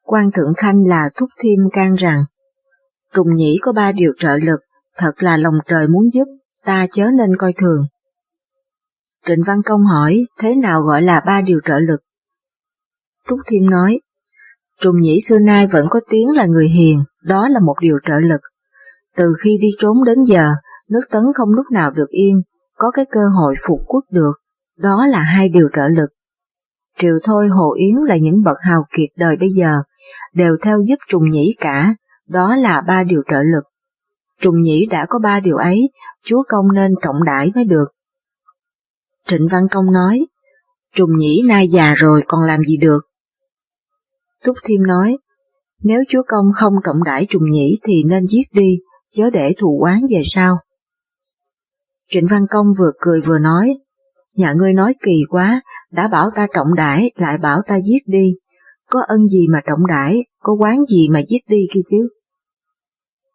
Quan 0.02 0.30
Thượng 0.36 0.54
Khanh 0.56 0.82
là 0.86 1.10
thúc 1.16 1.28
thêm 1.42 1.58
can 1.72 1.94
rằng, 1.94 2.24
Trùng 3.14 3.34
nhĩ 3.34 3.58
có 3.62 3.72
ba 3.72 3.92
điều 3.92 4.12
trợ 4.18 4.36
lực, 4.36 4.60
thật 4.96 5.12
là 5.18 5.36
lòng 5.36 5.54
trời 5.66 5.88
muốn 5.88 6.04
giúp, 6.14 6.24
ta 6.64 6.86
chớ 6.92 7.06
nên 7.18 7.36
coi 7.38 7.52
thường. 7.52 7.86
Trịnh 9.26 9.42
Văn 9.46 9.58
Công 9.64 9.84
hỏi, 9.84 10.26
thế 10.38 10.54
nào 10.54 10.82
gọi 10.82 11.02
là 11.02 11.20
ba 11.26 11.40
điều 11.40 11.60
trợ 11.64 11.78
lực? 11.78 12.00
Túc 13.28 13.40
Thiêm 13.46 13.70
nói, 13.70 14.00
Trùng 14.80 15.00
Nhĩ 15.00 15.18
xưa 15.28 15.38
nay 15.38 15.66
vẫn 15.66 15.86
có 15.90 16.00
tiếng 16.10 16.28
là 16.30 16.46
người 16.46 16.68
hiền, 16.68 17.02
đó 17.22 17.48
là 17.48 17.60
một 17.60 17.74
điều 17.80 17.98
trợ 18.06 18.20
lực. 18.20 18.40
Từ 19.16 19.24
khi 19.42 19.58
đi 19.60 19.68
trốn 19.78 20.04
đến 20.04 20.22
giờ, 20.22 20.50
nước 20.90 21.00
tấn 21.10 21.22
không 21.34 21.48
lúc 21.48 21.66
nào 21.72 21.90
được 21.90 22.08
yên, 22.08 22.42
có 22.76 22.90
cái 22.90 23.04
cơ 23.10 23.20
hội 23.38 23.54
phục 23.66 23.80
quốc 23.86 24.04
được, 24.10 24.32
đó 24.76 25.06
là 25.06 25.18
hai 25.18 25.48
điều 25.48 25.68
trợ 25.76 25.88
lực. 25.88 26.10
Triệu 26.98 27.14
Thôi 27.24 27.48
Hồ 27.48 27.74
Yến 27.78 27.94
là 28.06 28.16
những 28.22 28.42
bậc 28.42 28.56
hào 28.60 28.84
kiệt 28.96 29.08
đời 29.16 29.36
bây 29.36 29.48
giờ, 29.48 29.82
đều 30.34 30.56
theo 30.62 30.80
giúp 30.88 30.96
Trùng 31.08 31.28
Nhĩ 31.28 31.54
cả, 31.60 31.94
đó 32.28 32.56
là 32.56 32.80
ba 32.80 33.04
điều 33.04 33.22
trợ 33.30 33.42
lực. 33.42 33.64
Trùng 34.40 34.60
Nhĩ 34.60 34.86
đã 34.90 35.06
có 35.08 35.18
ba 35.18 35.40
điều 35.40 35.56
ấy, 35.56 35.90
Chúa 36.24 36.42
Công 36.48 36.72
nên 36.74 36.94
trọng 37.02 37.24
đãi 37.26 37.52
mới 37.54 37.64
được. 37.64 37.86
Trịnh 39.26 39.46
Văn 39.50 39.62
Công 39.70 39.92
nói, 39.92 40.26
Trùng 40.94 41.16
Nhĩ 41.16 41.42
nay 41.48 41.68
già 41.68 41.94
rồi 41.94 42.22
còn 42.26 42.42
làm 42.42 42.64
gì 42.64 42.76
được. 42.76 43.07
Túc 44.44 44.56
Thiêm 44.64 44.82
nói, 44.86 45.16
nếu 45.82 45.98
Chúa 46.08 46.22
Công 46.26 46.44
không 46.54 46.74
trọng 46.84 47.04
đãi 47.04 47.26
Trùng 47.28 47.50
Nhĩ 47.50 47.78
thì 47.82 48.04
nên 48.04 48.26
giết 48.26 48.44
đi, 48.52 48.78
chớ 49.12 49.30
để 49.30 49.54
thù 49.60 49.80
oán 49.82 49.98
về 50.10 50.22
sau. 50.24 50.58
Trịnh 52.10 52.26
Văn 52.30 52.46
Công 52.50 52.66
vừa 52.78 52.90
cười 52.98 53.20
vừa 53.20 53.38
nói, 53.38 53.74
nhà 54.36 54.52
ngươi 54.56 54.72
nói 54.72 54.94
kỳ 55.02 55.20
quá, 55.28 55.62
đã 55.90 56.08
bảo 56.08 56.30
ta 56.34 56.46
trọng 56.54 56.74
đãi 56.74 57.10
lại 57.14 57.38
bảo 57.38 57.60
ta 57.66 57.78
giết 57.80 58.02
đi, 58.06 58.34
có 58.90 59.00
ân 59.08 59.26
gì 59.26 59.46
mà 59.52 59.58
trọng 59.66 59.86
đãi, 59.86 60.18
có 60.38 60.52
quán 60.52 60.84
gì 60.84 61.08
mà 61.08 61.20
giết 61.28 61.40
đi 61.48 61.66
kia 61.74 61.80
chứ. 61.90 62.08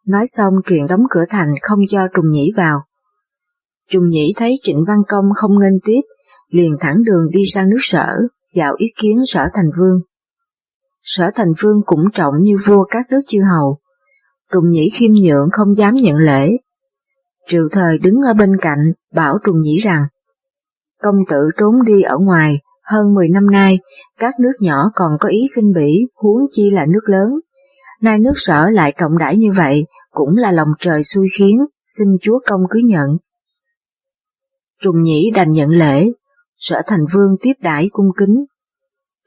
Nói 0.05 0.27
xong 0.27 0.53
truyền 0.65 0.87
đóng 0.87 1.03
cửa 1.09 1.25
thành 1.29 1.47
không 1.61 1.79
cho 1.89 2.07
Trùng 2.15 2.29
Nhĩ 2.29 2.51
vào. 2.57 2.83
Trùng 3.89 4.07
Nhĩ 4.07 4.33
thấy 4.35 4.55
Trịnh 4.63 4.83
Văn 4.87 4.97
Công 5.07 5.25
không 5.35 5.51
nghênh 5.59 5.79
tiếp, 5.83 6.01
liền 6.49 6.71
thẳng 6.79 7.03
đường 7.03 7.29
đi 7.31 7.41
sang 7.53 7.69
nước 7.69 7.77
sở, 7.79 8.09
dạo 8.53 8.73
ý 8.77 8.87
kiến 9.01 9.17
sở 9.25 9.47
thành 9.53 9.69
vương. 9.79 9.99
Sở 11.03 11.31
thành 11.35 11.51
vương 11.61 11.81
cũng 11.85 12.05
trọng 12.13 12.33
như 12.41 12.55
vua 12.65 12.83
các 12.83 13.05
nước 13.11 13.21
chư 13.27 13.39
hầu. 13.51 13.77
Trùng 14.51 14.69
Nhĩ 14.69 14.89
khiêm 14.89 15.11
nhượng 15.11 15.49
không 15.51 15.75
dám 15.75 15.95
nhận 15.95 16.17
lễ. 16.17 16.51
Triệu 17.47 17.63
thời 17.71 17.97
đứng 17.97 18.15
ở 18.27 18.33
bên 18.33 18.49
cạnh, 18.61 18.93
bảo 19.13 19.37
Trùng 19.43 19.59
Nhĩ 19.59 19.77
rằng, 19.77 20.03
công 21.01 21.15
tử 21.29 21.49
trốn 21.57 21.75
đi 21.85 22.01
ở 22.01 22.17
ngoài, 22.17 22.59
hơn 22.83 23.13
10 23.13 23.29
năm 23.29 23.51
nay, 23.51 23.79
các 24.19 24.33
nước 24.39 24.53
nhỏ 24.59 24.91
còn 24.95 25.11
có 25.19 25.29
ý 25.29 25.45
khinh 25.55 25.71
bỉ, 25.75 26.07
huống 26.15 26.41
chi 26.51 26.71
là 26.71 26.85
nước 26.85 27.09
lớn. 27.09 27.39
Nay 28.01 28.19
nước 28.19 28.33
sở 28.35 28.69
lại 28.69 28.93
trọng 28.99 29.17
đãi 29.17 29.37
như 29.37 29.51
vậy, 29.57 29.85
cũng 30.11 30.37
là 30.37 30.51
lòng 30.51 30.69
trời 30.79 31.03
xui 31.03 31.27
khiến, 31.37 31.57
xin 31.87 32.07
chúa 32.21 32.39
công 32.47 32.61
cứ 32.69 32.79
nhận. 32.85 33.17
Trùng 34.81 35.01
Nhĩ 35.01 35.31
đành 35.35 35.51
nhận 35.51 35.69
lễ, 35.69 36.11
sở 36.57 36.81
thành 36.87 37.05
vương 37.13 37.35
tiếp 37.41 37.53
đãi 37.59 37.89
cung 37.91 38.07
kính. 38.17 38.45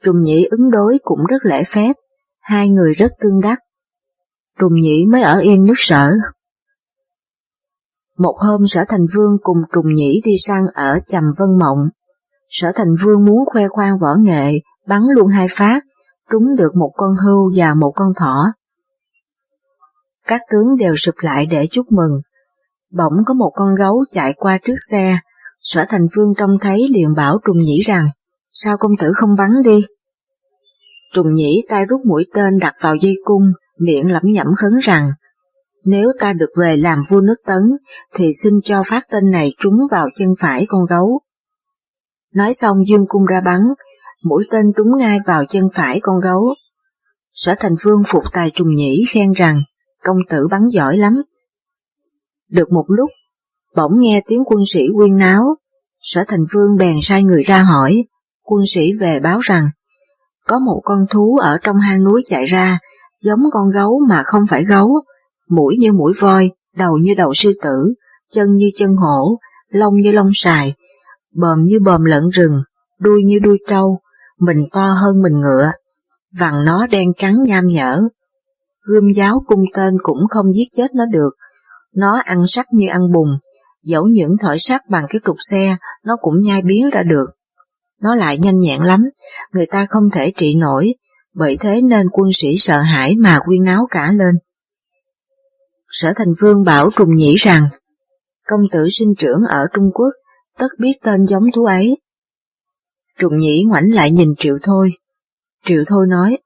Trùng 0.03 0.21
Nhĩ 0.21 0.45
ứng 0.45 0.71
đối 0.71 0.99
cũng 1.03 1.19
rất 1.29 1.45
lễ 1.45 1.63
phép, 1.63 1.93
hai 2.39 2.69
người 2.69 2.93
rất 2.93 3.11
tương 3.19 3.39
đắc. 3.41 3.59
Trùng 4.59 4.73
Nhĩ 4.81 5.05
mới 5.05 5.21
ở 5.21 5.39
yên 5.39 5.63
nước 5.63 5.73
sở. 5.77 6.11
Một 8.17 8.37
hôm 8.39 8.67
sở 8.67 8.85
thành 8.87 9.05
vương 9.15 9.37
cùng 9.41 9.57
Trùng 9.73 9.93
Nhĩ 9.93 10.21
đi 10.25 10.31
săn 10.47 10.65
ở 10.73 10.99
Trầm 11.07 11.23
Vân 11.37 11.49
Mộng. 11.59 11.89
Sở 12.49 12.71
thành 12.75 12.95
vương 13.03 13.25
muốn 13.25 13.45
khoe 13.45 13.67
khoang 13.67 13.99
võ 13.99 14.15
nghệ, 14.19 14.53
bắn 14.87 15.01
luôn 15.15 15.27
hai 15.27 15.47
phát, 15.51 15.83
trúng 16.31 16.55
được 16.55 16.75
một 16.75 16.91
con 16.95 17.15
hưu 17.25 17.51
và 17.55 17.73
một 17.73 17.91
con 17.95 18.13
thỏ. 18.19 18.53
Các 20.27 20.41
tướng 20.51 20.77
đều 20.77 20.95
sụp 20.95 21.15
lại 21.17 21.45
để 21.45 21.67
chúc 21.71 21.91
mừng. 21.91 22.21
Bỗng 22.91 23.13
có 23.25 23.33
một 23.33 23.51
con 23.55 23.75
gấu 23.75 24.03
chạy 24.11 24.33
qua 24.33 24.57
trước 24.63 24.75
xe, 24.89 25.17
sở 25.61 25.85
thành 25.89 26.07
vương 26.15 26.33
trông 26.37 26.57
thấy 26.61 26.87
liền 26.89 27.13
bảo 27.15 27.37
Trùng 27.45 27.61
Nhĩ 27.61 27.79
rằng, 27.79 28.07
sao 28.63 28.77
công 28.77 28.97
tử 28.99 29.11
không 29.15 29.35
bắn 29.37 29.49
đi? 29.63 29.85
Trùng 31.13 31.33
Nhĩ 31.33 31.61
tay 31.69 31.85
rút 31.85 32.01
mũi 32.05 32.25
tên 32.33 32.57
đặt 32.59 32.73
vào 32.81 32.95
dây 32.95 33.15
cung, 33.23 33.43
miệng 33.79 34.11
lẩm 34.11 34.23
nhẩm 34.25 34.47
khấn 34.57 34.71
rằng, 34.81 35.09
nếu 35.83 36.11
ta 36.19 36.33
được 36.33 36.49
về 36.59 36.77
làm 36.77 37.01
vua 37.09 37.21
nước 37.21 37.35
tấn, 37.45 37.61
thì 38.13 38.29
xin 38.33 38.53
cho 38.63 38.83
phát 38.83 39.03
tên 39.11 39.31
này 39.31 39.53
trúng 39.59 39.77
vào 39.91 40.07
chân 40.15 40.29
phải 40.39 40.65
con 40.67 40.85
gấu. 40.89 41.21
Nói 42.33 42.53
xong 42.53 42.77
dương 42.87 43.05
cung 43.07 43.25
ra 43.25 43.41
bắn, 43.41 43.59
mũi 44.23 44.43
tên 44.51 44.73
trúng 44.77 44.97
ngay 44.97 45.17
vào 45.25 45.45
chân 45.45 45.63
phải 45.73 45.99
con 46.01 46.19
gấu. 46.23 46.55
Sở 47.33 47.55
thành 47.59 47.75
vương 47.83 48.03
phục 48.05 48.23
tài 48.33 48.51
trùng 48.51 48.73
nhĩ 48.75 49.03
khen 49.09 49.31
rằng, 49.31 49.61
công 50.03 50.17
tử 50.29 50.47
bắn 50.51 50.61
giỏi 50.67 50.97
lắm. 50.97 51.21
Được 52.49 52.71
một 52.71 52.85
lúc, 52.87 53.09
bỗng 53.75 53.91
nghe 53.99 54.21
tiếng 54.27 54.43
quân 54.45 54.59
sĩ 54.73 54.81
quyên 54.95 55.17
náo, 55.17 55.43
sở 55.99 56.23
thành 56.27 56.45
vương 56.53 56.77
bèn 56.79 56.95
sai 57.01 57.23
người 57.23 57.43
ra 57.43 57.61
hỏi, 57.61 58.03
quân 58.47 58.61
sĩ 58.65 58.91
về 58.99 59.19
báo 59.19 59.39
rằng, 59.39 59.69
có 60.47 60.59
một 60.59 60.81
con 60.83 61.05
thú 61.09 61.37
ở 61.41 61.57
trong 61.61 61.77
hang 61.77 62.03
núi 62.03 62.21
chạy 62.25 62.45
ra, 62.45 62.79
giống 63.21 63.39
con 63.51 63.69
gấu 63.73 63.99
mà 64.09 64.21
không 64.25 64.47
phải 64.49 64.65
gấu, 64.65 64.89
mũi 65.49 65.75
như 65.79 65.93
mũi 65.93 66.13
voi, 66.19 66.51
đầu 66.75 66.97
như 66.97 67.13
đầu 67.13 67.33
sư 67.33 67.53
tử, 67.61 67.93
chân 68.31 68.55
như 68.55 68.67
chân 68.75 68.89
hổ, 69.01 69.39
lông 69.69 69.97
như 69.97 70.11
lông 70.11 70.29
sài, 70.33 70.73
bờm 71.35 71.63
như 71.63 71.79
bờm 71.79 72.03
lợn 72.03 72.29
rừng, 72.29 72.61
đuôi 72.99 73.23
như 73.23 73.39
đuôi 73.39 73.57
trâu, 73.67 73.99
mình 74.39 74.57
to 74.71 74.93
hơn 75.01 75.21
mình 75.21 75.39
ngựa, 75.39 75.71
vằn 76.39 76.53
nó 76.65 76.87
đen 76.87 77.13
trắng 77.17 77.35
nham 77.45 77.67
nhở. 77.67 78.01
Gươm 78.81 79.13
giáo 79.13 79.43
cung 79.47 79.63
tên 79.73 79.97
cũng 80.03 80.19
không 80.29 80.51
giết 80.51 80.67
chết 80.73 80.95
nó 80.95 81.05
được, 81.05 81.29
nó 81.95 82.21
ăn 82.25 82.47
sắt 82.47 82.65
như 82.73 82.87
ăn 82.87 83.01
bùn, 83.13 83.27
dẫu 83.83 84.07
những 84.07 84.31
thỏi 84.41 84.59
sắt 84.59 84.81
bằng 84.89 85.05
cái 85.09 85.21
trục 85.25 85.35
xe 85.51 85.77
nó 86.05 86.15
cũng 86.21 86.41
nhai 86.41 86.61
biến 86.61 86.89
ra 86.89 87.03
được. 87.03 87.25
Nó 88.01 88.15
lại 88.15 88.37
nhanh 88.37 88.59
nhẹn 88.59 88.81
lắm, 88.81 89.03
người 89.53 89.65
ta 89.65 89.85
không 89.89 90.09
thể 90.13 90.31
trị 90.31 90.55
nổi, 90.55 90.95
bởi 91.33 91.57
thế 91.57 91.81
nên 91.81 92.07
quân 92.11 92.29
sĩ 92.33 92.57
sợ 92.57 92.81
hãi 92.81 93.15
mà 93.15 93.39
quyên 93.45 93.63
náo 93.63 93.87
cả 93.91 94.11
lên. 94.11 94.35
Sở 95.89 96.13
Thành 96.15 96.33
Vương 96.41 96.63
bảo 96.63 96.89
Trùng 96.95 97.15
Nhĩ 97.15 97.35
rằng, 97.35 97.69
công 98.47 98.61
tử 98.71 98.87
sinh 98.89 99.15
trưởng 99.17 99.39
ở 99.49 99.65
Trung 99.73 99.91
Quốc, 99.93 100.09
tất 100.57 100.67
biết 100.79 100.93
tên 101.03 101.25
giống 101.25 101.43
thú 101.55 101.65
ấy. 101.65 101.97
Trùng 103.19 103.37
Nhĩ 103.37 103.63
ngoảnh 103.63 103.93
lại 103.93 104.11
nhìn 104.11 104.29
Triệu 104.37 104.57
Thôi. 104.63 104.91
Triệu 105.65 105.83
Thôi 105.87 106.05
nói, 106.09 106.37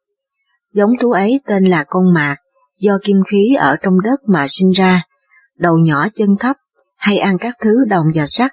giống 0.73 0.91
thú 1.01 1.11
ấy 1.11 1.39
tên 1.45 1.63
là 1.63 1.83
con 1.87 2.13
mạc, 2.13 2.35
do 2.79 2.97
kim 3.03 3.17
khí 3.27 3.55
ở 3.59 3.75
trong 3.81 4.01
đất 4.01 4.19
mà 4.27 4.45
sinh 4.49 4.71
ra, 4.71 5.03
đầu 5.57 5.77
nhỏ 5.77 6.07
chân 6.15 6.29
thấp, 6.39 6.55
hay 6.97 7.17
ăn 7.17 7.37
các 7.37 7.55
thứ 7.61 7.85
đồng 7.89 8.05
và 8.15 8.25
sắt. 8.27 8.51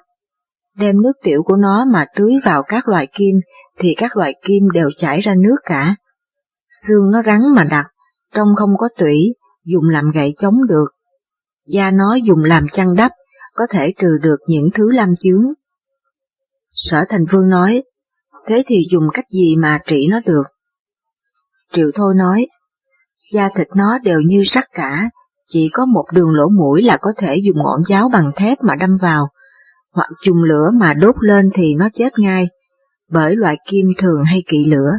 Đem 0.79 1.03
nước 1.03 1.13
tiểu 1.23 1.43
của 1.45 1.57
nó 1.57 1.85
mà 1.93 2.07
tưới 2.17 2.33
vào 2.45 2.63
các 2.63 2.89
loại 2.89 3.07
kim, 3.07 3.37
thì 3.79 3.95
các 3.97 4.17
loại 4.17 4.35
kim 4.43 4.71
đều 4.73 4.91
chảy 4.97 5.21
ra 5.21 5.35
nước 5.35 5.57
cả. 5.65 5.97
Xương 6.71 7.11
nó 7.11 7.23
rắn 7.27 7.41
mà 7.55 7.65
đặc, 7.65 7.87
trong 8.35 8.49
không 8.57 8.71
có 8.79 8.89
tủy, 8.99 9.35
dùng 9.65 9.89
làm 9.89 10.11
gậy 10.15 10.35
chống 10.39 10.55
được. 10.69 10.89
Da 11.67 11.91
nó 11.91 12.15
dùng 12.15 12.45
làm 12.45 12.69
chăn 12.69 12.95
đắp, 12.95 13.13
có 13.55 13.67
thể 13.71 13.93
trừ 13.99 14.09
được 14.23 14.37
những 14.47 14.69
thứ 14.75 14.91
lam 14.91 15.09
chướng. 15.21 15.43
Sở 16.73 17.05
Thành 17.09 17.25
Vương 17.31 17.49
nói, 17.49 17.83
thế 18.47 18.63
thì 18.67 18.77
dùng 18.91 19.05
cách 19.13 19.27
gì 19.31 19.57
mà 19.57 19.79
trị 19.87 20.07
nó 20.11 20.21
được? 20.27 20.45
Triệu 21.73 21.91
Thôi 21.95 22.15
nói, 22.17 22.47
da 23.33 23.49
thịt 23.57 23.67
nó 23.77 23.99
đều 23.99 24.21
như 24.21 24.43
sắt 24.45 24.65
cả, 24.73 25.11
chỉ 25.49 25.71
có 25.73 25.87
một 25.87 26.05
đường 26.13 26.31
lỗ 26.31 26.49
mũi 26.49 26.83
là 26.83 26.99
có 27.01 27.13
thể 27.19 27.37
dùng 27.37 27.57
ngọn 27.57 27.85
giáo 27.89 28.09
bằng 28.13 28.31
thép 28.37 28.59
mà 28.63 28.75
đâm 28.75 28.91
vào, 29.03 29.29
hoặc 29.93 30.09
dùng 30.25 30.43
lửa 30.43 30.71
mà 30.75 30.95
đốt 30.95 31.15
lên 31.21 31.51
thì 31.55 31.75
nó 31.75 31.89
chết 31.95 32.19
ngay, 32.19 32.47
bởi 33.11 33.37
loại 33.37 33.57
kim 33.69 33.87
thường 33.99 34.25
hay 34.25 34.43
kỵ 34.47 34.65
lửa. 34.67 34.91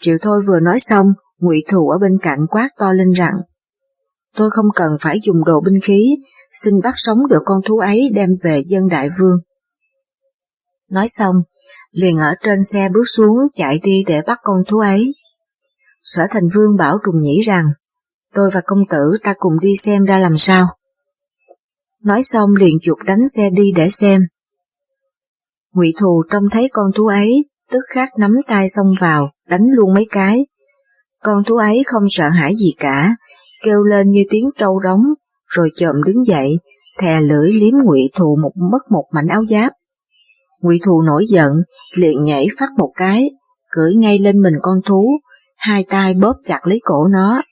Triệu 0.00 0.16
Thôi 0.22 0.42
vừa 0.46 0.60
nói 0.60 0.80
xong, 0.80 1.06
Ngụy 1.38 1.64
Thù 1.70 1.88
ở 1.88 1.98
bên 1.98 2.18
cạnh 2.22 2.38
quát 2.50 2.68
to 2.78 2.92
lên 2.92 3.10
rằng, 3.10 3.34
tôi 4.36 4.50
không 4.50 4.66
cần 4.74 4.92
phải 5.00 5.20
dùng 5.22 5.44
đồ 5.44 5.60
binh 5.60 5.80
khí, 5.82 6.16
xin 6.50 6.80
bắt 6.82 6.94
sống 6.96 7.18
được 7.30 7.42
con 7.44 7.60
thú 7.68 7.78
ấy 7.78 8.10
đem 8.14 8.28
về 8.44 8.62
dân 8.66 8.88
đại 8.88 9.08
vương. 9.20 9.38
Nói 10.90 11.08
xong, 11.08 11.36
liền 11.92 12.18
ở 12.18 12.34
trên 12.44 12.58
xe 12.72 12.88
bước 12.94 13.04
xuống 13.16 13.38
chạy 13.52 13.78
đi 13.82 14.02
để 14.06 14.20
bắt 14.26 14.38
con 14.42 14.56
thú 14.68 14.78
ấy. 14.78 15.14
Sở 16.02 16.22
thành 16.30 16.48
vương 16.54 16.76
bảo 16.78 16.98
Trùng 17.04 17.20
Nhĩ 17.20 17.40
rằng, 17.40 17.64
tôi 18.34 18.50
và 18.52 18.60
công 18.64 18.86
tử 18.90 19.16
ta 19.22 19.34
cùng 19.38 19.60
đi 19.60 19.76
xem 19.76 20.04
ra 20.04 20.18
làm 20.18 20.36
sao. 20.38 20.66
Nói 22.04 22.22
xong 22.22 22.50
liền 22.58 22.78
chuột 22.82 22.98
đánh 23.06 23.28
xe 23.28 23.50
đi 23.50 23.72
để 23.76 23.88
xem. 23.88 24.20
Ngụy 25.74 25.92
Thù 26.00 26.22
trông 26.30 26.44
thấy 26.50 26.68
con 26.72 26.90
thú 26.94 27.06
ấy, 27.06 27.44
tức 27.70 27.80
khắc 27.94 28.08
nắm 28.18 28.30
tay 28.46 28.68
xông 28.68 28.94
vào, 29.00 29.30
đánh 29.48 29.66
luôn 29.76 29.94
mấy 29.94 30.04
cái. 30.10 30.46
Con 31.22 31.44
thú 31.46 31.56
ấy 31.56 31.82
không 31.86 32.02
sợ 32.08 32.28
hãi 32.28 32.52
gì 32.54 32.74
cả, 32.78 33.16
kêu 33.64 33.82
lên 33.82 34.10
như 34.10 34.24
tiếng 34.30 34.50
trâu 34.58 34.80
đóng 34.80 35.02
rồi 35.46 35.70
chồm 35.76 35.94
đứng 36.06 36.24
dậy, 36.24 36.58
thè 37.00 37.20
lưỡi 37.20 37.52
liếm 37.52 37.74
Ngụy 37.84 38.10
Thù 38.14 38.36
một 38.42 38.52
mất 38.72 38.90
một 38.90 39.04
mảnh 39.12 39.26
áo 39.26 39.44
giáp. 39.44 39.72
Ngụy 40.60 40.80
Thù 40.86 41.02
nổi 41.02 41.24
giận, 41.28 41.52
liền 41.96 42.22
nhảy 42.22 42.46
phát 42.58 42.68
một 42.78 42.92
cái, 42.96 43.30
cưỡi 43.70 43.94
ngay 43.94 44.18
lên 44.18 44.42
mình 44.42 44.54
con 44.62 44.78
thú, 44.84 45.06
hai 45.56 45.84
tay 45.88 46.14
bóp 46.14 46.34
chặt 46.44 46.60
lấy 46.64 46.80
cổ 46.84 47.06
nó. 47.12 47.42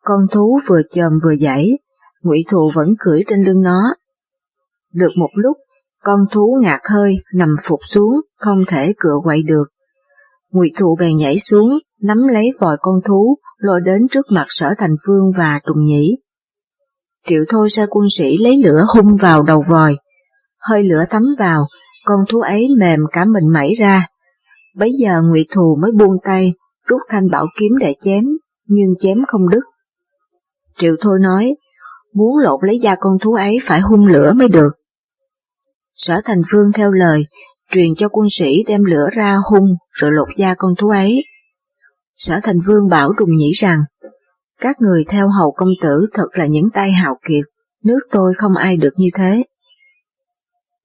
Con 0.00 0.20
thú 0.32 0.58
vừa 0.68 0.80
chồm 0.90 1.12
vừa 1.24 1.36
dãy, 1.36 1.70
ngụy 2.26 2.44
Thù 2.50 2.70
vẫn 2.74 2.94
cưỡi 2.98 3.22
trên 3.28 3.42
lưng 3.42 3.62
nó. 3.62 3.94
Được 4.92 5.10
một 5.16 5.30
lúc, 5.34 5.56
con 6.02 6.20
thú 6.30 6.58
ngạt 6.62 6.80
hơi, 6.90 7.16
nằm 7.34 7.48
phục 7.64 7.80
xuống, 7.84 8.20
không 8.36 8.64
thể 8.68 8.94
cựa 8.98 9.18
quậy 9.22 9.42
được. 9.42 9.64
Ngụy 10.50 10.72
Thù 10.76 10.96
bèn 11.00 11.16
nhảy 11.16 11.38
xuống, 11.38 11.78
nắm 12.00 12.18
lấy 12.28 12.50
vòi 12.60 12.76
con 12.80 12.94
thú, 13.08 13.38
lôi 13.58 13.80
đến 13.84 14.08
trước 14.10 14.26
mặt 14.30 14.44
sở 14.48 14.74
thành 14.78 14.96
vương 15.08 15.32
và 15.36 15.60
trùng 15.66 15.82
nhĩ. 15.82 16.16
Triệu 17.26 17.44
thôi 17.48 17.68
ra 17.70 17.86
quân 17.90 18.06
sĩ 18.16 18.38
lấy 18.38 18.62
lửa 18.64 18.84
hung 18.94 19.16
vào 19.16 19.42
đầu 19.42 19.62
vòi. 19.70 19.96
Hơi 20.58 20.84
lửa 20.84 21.04
thấm 21.10 21.22
vào, 21.38 21.66
con 22.04 22.18
thú 22.28 22.40
ấy 22.40 22.66
mềm 22.78 23.00
cả 23.12 23.24
mình 23.24 23.52
mẩy 23.52 23.74
ra. 23.74 24.06
Bấy 24.76 24.90
giờ 25.00 25.22
ngụy 25.22 25.46
Thù 25.54 25.78
mới 25.82 25.92
buông 25.92 26.16
tay, 26.24 26.54
rút 26.86 27.00
thanh 27.08 27.30
bảo 27.30 27.46
kiếm 27.58 27.72
để 27.80 27.94
chém, 28.00 28.24
nhưng 28.66 28.88
chém 29.00 29.18
không 29.26 29.48
đứt. 29.48 29.62
Triệu 30.78 30.96
Thôi 31.00 31.18
nói, 31.22 31.56
muốn 32.16 32.38
lột 32.38 32.64
lấy 32.64 32.78
da 32.78 32.96
con 33.00 33.18
thú 33.22 33.32
ấy 33.32 33.58
phải 33.62 33.80
hung 33.80 34.06
lửa 34.06 34.32
mới 34.36 34.48
được. 34.48 34.70
Sở 35.94 36.20
Thành 36.24 36.42
Phương 36.52 36.72
theo 36.74 36.92
lời, 36.92 37.26
truyền 37.70 37.94
cho 37.94 38.08
quân 38.08 38.26
sĩ 38.30 38.64
đem 38.66 38.84
lửa 38.84 39.06
ra 39.12 39.36
hung 39.50 39.66
rồi 39.90 40.12
lột 40.12 40.28
da 40.36 40.54
con 40.58 40.74
thú 40.78 40.88
ấy. 40.88 41.24
Sở 42.14 42.40
Thành 42.42 42.58
Vương 42.66 42.88
bảo 42.90 43.12
Trùng 43.18 43.36
Nhĩ 43.36 43.50
rằng, 43.52 43.78
các 44.60 44.76
người 44.80 45.04
theo 45.08 45.28
hầu 45.28 45.52
công 45.56 45.68
tử 45.82 46.06
thật 46.12 46.28
là 46.32 46.46
những 46.46 46.70
tay 46.70 46.92
hào 46.92 47.18
kiệt, 47.28 47.44
nước 47.84 48.00
tôi 48.10 48.34
không 48.36 48.56
ai 48.56 48.76
được 48.76 48.92
như 48.96 49.08
thế. 49.14 49.44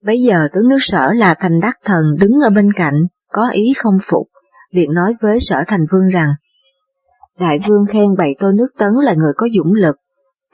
Bấy 0.02 0.22
giờ 0.22 0.48
tướng 0.52 0.68
nước 0.68 0.78
sở 0.80 1.12
là 1.12 1.34
thành 1.34 1.60
đắc 1.60 1.76
thần 1.84 2.02
đứng 2.20 2.40
ở 2.44 2.50
bên 2.50 2.72
cạnh, 2.72 2.94
có 3.28 3.48
ý 3.48 3.72
không 3.76 3.94
phục, 4.04 4.28
liền 4.70 4.94
nói 4.94 5.14
với 5.22 5.40
sở 5.40 5.56
thành 5.66 5.84
vương 5.92 6.08
rằng, 6.08 6.28
Đại 7.38 7.58
vương 7.68 7.86
khen 7.92 8.16
bày 8.18 8.36
tôi 8.38 8.52
nước 8.52 8.68
tấn 8.78 8.92
là 9.02 9.14
người 9.14 9.32
có 9.36 9.48
dũng 9.56 9.72
lực, 9.74 9.96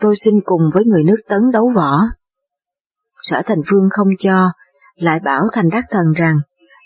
tôi 0.01 0.15
xin 0.25 0.35
cùng 0.45 0.63
với 0.75 0.85
người 0.85 1.05
nước 1.05 1.21
tấn 1.29 1.41
đấu 1.53 1.71
võ. 1.75 2.01
Sở 3.21 3.43
thành 3.47 3.61
vương 3.71 3.89
không 3.91 4.09
cho, 4.19 4.53
lại 4.97 5.21
bảo 5.21 5.43
thành 5.53 5.69
đắc 5.69 5.85
thần 5.91 6.13
rằng, 6.17 6.37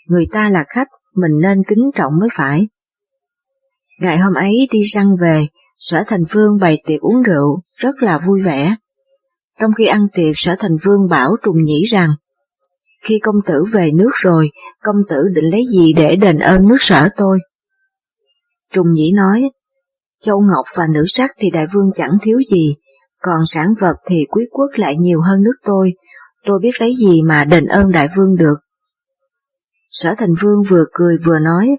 người 0.06 0.26
ta 0.32 0.48
là 0.48 0.64
khách, 0.68 0.88
mình 1.14 1.32
nên 1.42 1.62
kính 1.68 1.90
trọng 1.94 2.12
mới 2.20 2.28
phải. 2.32 2.68
Ngày 4.00 4.18
hôm 4.18 4.34
ấy 4.34 4.68
đi 4.70 4.80
săn 4.92 5.16
về, 5.20 5.46
sở 5.78 6.04
thành 6.06 6.22
vương 6.32 6.58
bày 6.60 6.82
tiệc 6.86 7.00
uống 7.00 7.22
rượu, 7.22 7.62
rất 7.76 8.02
là 8.02 8.18
vui 8.18 8.40
vẻ. 8.40 8.76
Trong 9.60 9.72
khi 9.72 9.86
ăn 9.86 10.06
tiệc 10.12 10.32
sở 10.36 10.56
thành 10.58 10.76
vương 10.84 11.08
bảo 11.08 11.36
trùng 11.42 11.62
nhĩ 11.62 11.84
rằng, 11.84 12.10
khi 13.02 13.18
công 13.22 13.36
tử 13.46 13.64
về 13.72 13.90
nước 13.94 14.10
rồi, 14.14 14.50
công 14.82 14.96
tử 15.08 15.16
định 15.34 15.50
lấy 15.50 15.62
gì 15.72 15.92
để 15.92 16.16
đền 16.16 16.38
ơn 16.38 16.68
nước 16.68 16.76
sở 16.78 17.08
tôi? 17.16 17.38
Trùng 18.72 18.92
nhĩ 18.92 19.12
nói, 19.12 19.50
châu 20.22 20.40
ngọc 20.40 20.64
và 20.76 20.86
nữ 20.86 21.04
sắc 21.08 21.30
thì 21.38 21.50
đại 21.50 21.66
vương 21.74 21.92
chẳng 21.94 22.18
thiếu 22.22 22.38
gì, 22.50 22.76
còn 23.22 23.40
sản 23.46 23.74
vật 23.80 23.96
thì 24.06 24.26
quý 24.30 24.44
quốc 24.50 24.70
lại 24.76 24.96
nhiều 24.96 25.20
hơn 25.20 25.42
nước 25.42 25.54
tôi, 25.64 25.92
tôi 26.44 26.58
biết 26.62 26.80
lấy 26.80 26.92
gì 26.94 27.22
mà 27.22 27.44
đền 27.44 27.66
ơn 27.66 27.92
đại 27.92 28.08
vương 28.16 28.36
được. 28.36 28.54
Sở 29.90 30.14
thành 30.18 30.34
vương 30.42 30.62
vừa 30.70 30.84
cười 30.92 31.16
vừa 31.24 31.38
nói, 31.38 31.76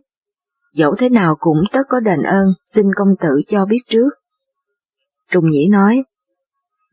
dẫu 0.74 0.96
thế 0.96 1.10
nào 1.10 1.36
cũng 1.40 1.58
tất 1.72 1.82
có 1.90 2.00
đền 2.00 2.24
ơn, 2.24 2.46
xin 2.64 2.86
công 2.96 3.16
tử 3.22 3.30
cho 3.48 3.66
biết 3.66 3.80
trước. 3.88 4.10
Trùng 5.32 5.50
Nhĩ 5.50 5.68
nói, 5.72 6.04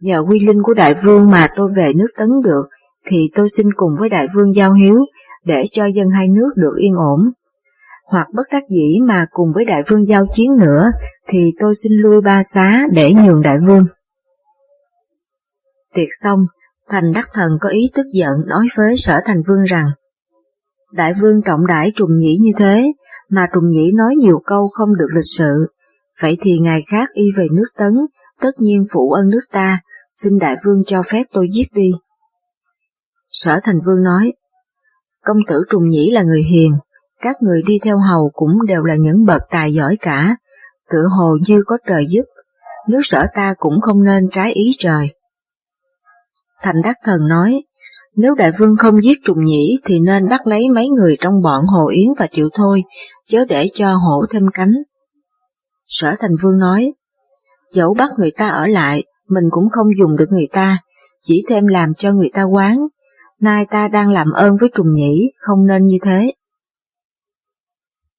nhờ 0.00 0.25
quy 0.28 0.40
linh 0.47 0.62
của 0.62 0.75
đại 0.75 0.95
vương 1.04 1.30
mà 1.30 1.47
tôi 1.57 1.69
về 1.76 1.92
nước 1.95 2.09
tấn 2.16 2.28
được, 2.45 2.62
thì 3.07 3.30
tôi 3.35 3.49
xin 3.57 3.66
cùng 3.76 3.92
với 4.00 4.09
đại 4.09 4.26
vương 4.35 4.52
giao 4.52 4.73
hiếu, 4.73 4.97
để 5.45 5.64
cho 5.73 5.87
dân 5.87 6.11
hai 6.11 6.28
nước 6.28 6.50
được 6.57 6.73
yên 6.78 6.95
ổn. 6.95 7.21
Hoặc 8.07 8.26
bất 8.35 8.42
đắc 8.52 8.62
dĩ 8.69 8.99
mà 9.02 9.26
cùng 9.30 9.49
với 9.54 9.64
đại 9.64 9.83
vương 9.90 10.07
giao 10.07 10.26
chiến 10.33 10.57
nữa, 10.57 10.90
thì 11.28 11.52
tôi 11.61 11.75
xin 11.83 11.92
lui 11.92 12.21
ba 12.21 12.43
xá 12.43 12.86
để 12.93 13.13
nhường 13.25 13.43
đại 13.43 13.58
vương. 13.67 13.84
Tiệc 15.94 16.08
xong, 16.22 16.46
Thành 16.88 17.12
Đắc 17.12 17.28
Thần 17.32 17.50
có 17.60 17.68
ý 17.68 17.80
tức 17.94 18.06
giận 18.12 18.32
nói 18.46 18.66
với 18.76 18.96
sở 18.96 19.20
thành 19.24 19.42
vương 19.48 19.62
rằng, 19.62 19.86
Đại 20.92 21.12
vương 21.20 21.42
trọng 21.42 21.66
đãi 21.66 21.92
trùng 21.96 22.16
nhĩ 22.16 22.36
như 22.40 22.50
thế, 22.56 22.92
mà 23.28 23.46
trùng 23.54 23.68
nhĩ 23.68 23.92
nói 23.92 24.14
nhiều 24.16 24.40
câu 24.44 24.68
không 24.72 24.96
được 24.96 25.08
lịch 25.14 25.30
sự, 25.38 25.66
vậy 26.20 26.36
thì 26.40 26.58
ngày 26.58 26.80
khác 26.90 27.08
y 27.12 27.24
về 27.36 27.46
nước 27.52 27.66
tấn, 27.76 27.92
tất 28.40 28.50
nhiên 28.58 28.84
phụ 28.94 29.10
ơn 29.10 29.28
nước 29.28 29.40
ta, 29.52 29.80
xin 30.14 30.38
đại 30.38 30.56
vương 30.66 30.84
cho 30.86 31.02
phép 31.02 31.22
tôi 31.32 31.46
giết 31.52 31.66
đi. 31.74 31.90
Sở 33.30 33.60
thành 33.62 33.78
vương 33.86 34.02
nói, 34.02 34.32
công 35.24 35.38
tử 35.48 35.62
trùng 35.70 35.88
nhĩ 35.88 36.10
là 36.10 36.22
người 36.22 36.42
hiền, 36.42 36.72
các 37.20 37.36
người 37.40 37.62
đi 37.66 37.78
theo 37.84 37.98
hầu 37.98 38.30
cũng 38.32 38.66
đều 38.66 38.84
là 38.84 38.94
những 38.96 39.24
bậc 39.24 39.42
tài 39.50 39.74
giỏi 39.74 39.96
cả, 40.00 40.36
tựa 40.90 41.04
hồ 41.18 41.36
như 41.48 41.62
có 41.66 41.78
trời 41.86 42.06
giúp, 42.08 42.22
nước 42.88 43.00
sở 43.02 43.26
ta 43.34 43.54
cũng 43.58 43.80
không 43.80 44.04
nên 44.04 44.28
trái 44.30 44.52
ý 44.52 44.70
trời. 44.78 45.08
Thành 46.62 46.76
Đắc 46.84 46.96
Thần 47.04 47.28
nói, 47.28 47.62
nếu 48.16 48.34
đại 48.34 48.52
vương 48.58 48.76
không 48.76 49.02
giết 49.02 49.18
trùng 49.25 49.44
nhĩ 49.44 49.76
thì 49.84 50.00
nên 50.00 50.28
bắt 50.28 50.46
lấy 50.46 50.68
mấy 50.75 50.88
người 50.88 51.16
trong 51.20 51.42
bọn 51.42 51.64
Hồ 51.66 51.88
Yến 51.88 52.08
và 52.18 52.26
Triệu 52.32 52.49
Thôi, 52.54 52.82
chớ 53.26 53.44
để 53.44 53.66
cho 53.75 53.94
hổ 53.94 54.26
thêm 54.30 54.42
cánh. 54.54 54.73
Sở 55.86 56.14
Thành 56.20 56.36
Vương 56.42 56.58
nói, 56.58 56.92
dẫu 57.70 57.94
bắt 57.94 58.10
người 58.18 58.30
ta 58.30 58.49
ở 58.49 58.66
lại, 58.66 59.04
mình 59.28 59.44
cũng 59.50 59.70
không 59.70 59.86
dùng 59.99 60.16
được 60.16 60.28
người 60.30 60.49
ta, 60.52 60.78
chỉ 61.23 61.44
thêm 61.49 61.66
làm 61.66 61.92
cho 61.94 62.12
người 62.12 62.30
ta 62.32 62.42
quán. 62.42 62.78
Nay 63.40 63.66
ta 63.70 63.88
đang 63.88 64.10
làm 64.10 64.30
ơn 64.30 64.56
với 64.60 64.70
trùng 64.75 64.92
nhĩ, 64.92 65.32
không 65.36 65.66
nên 65.66 65.86
như 65.86 65.99
thế. 66.02 66.32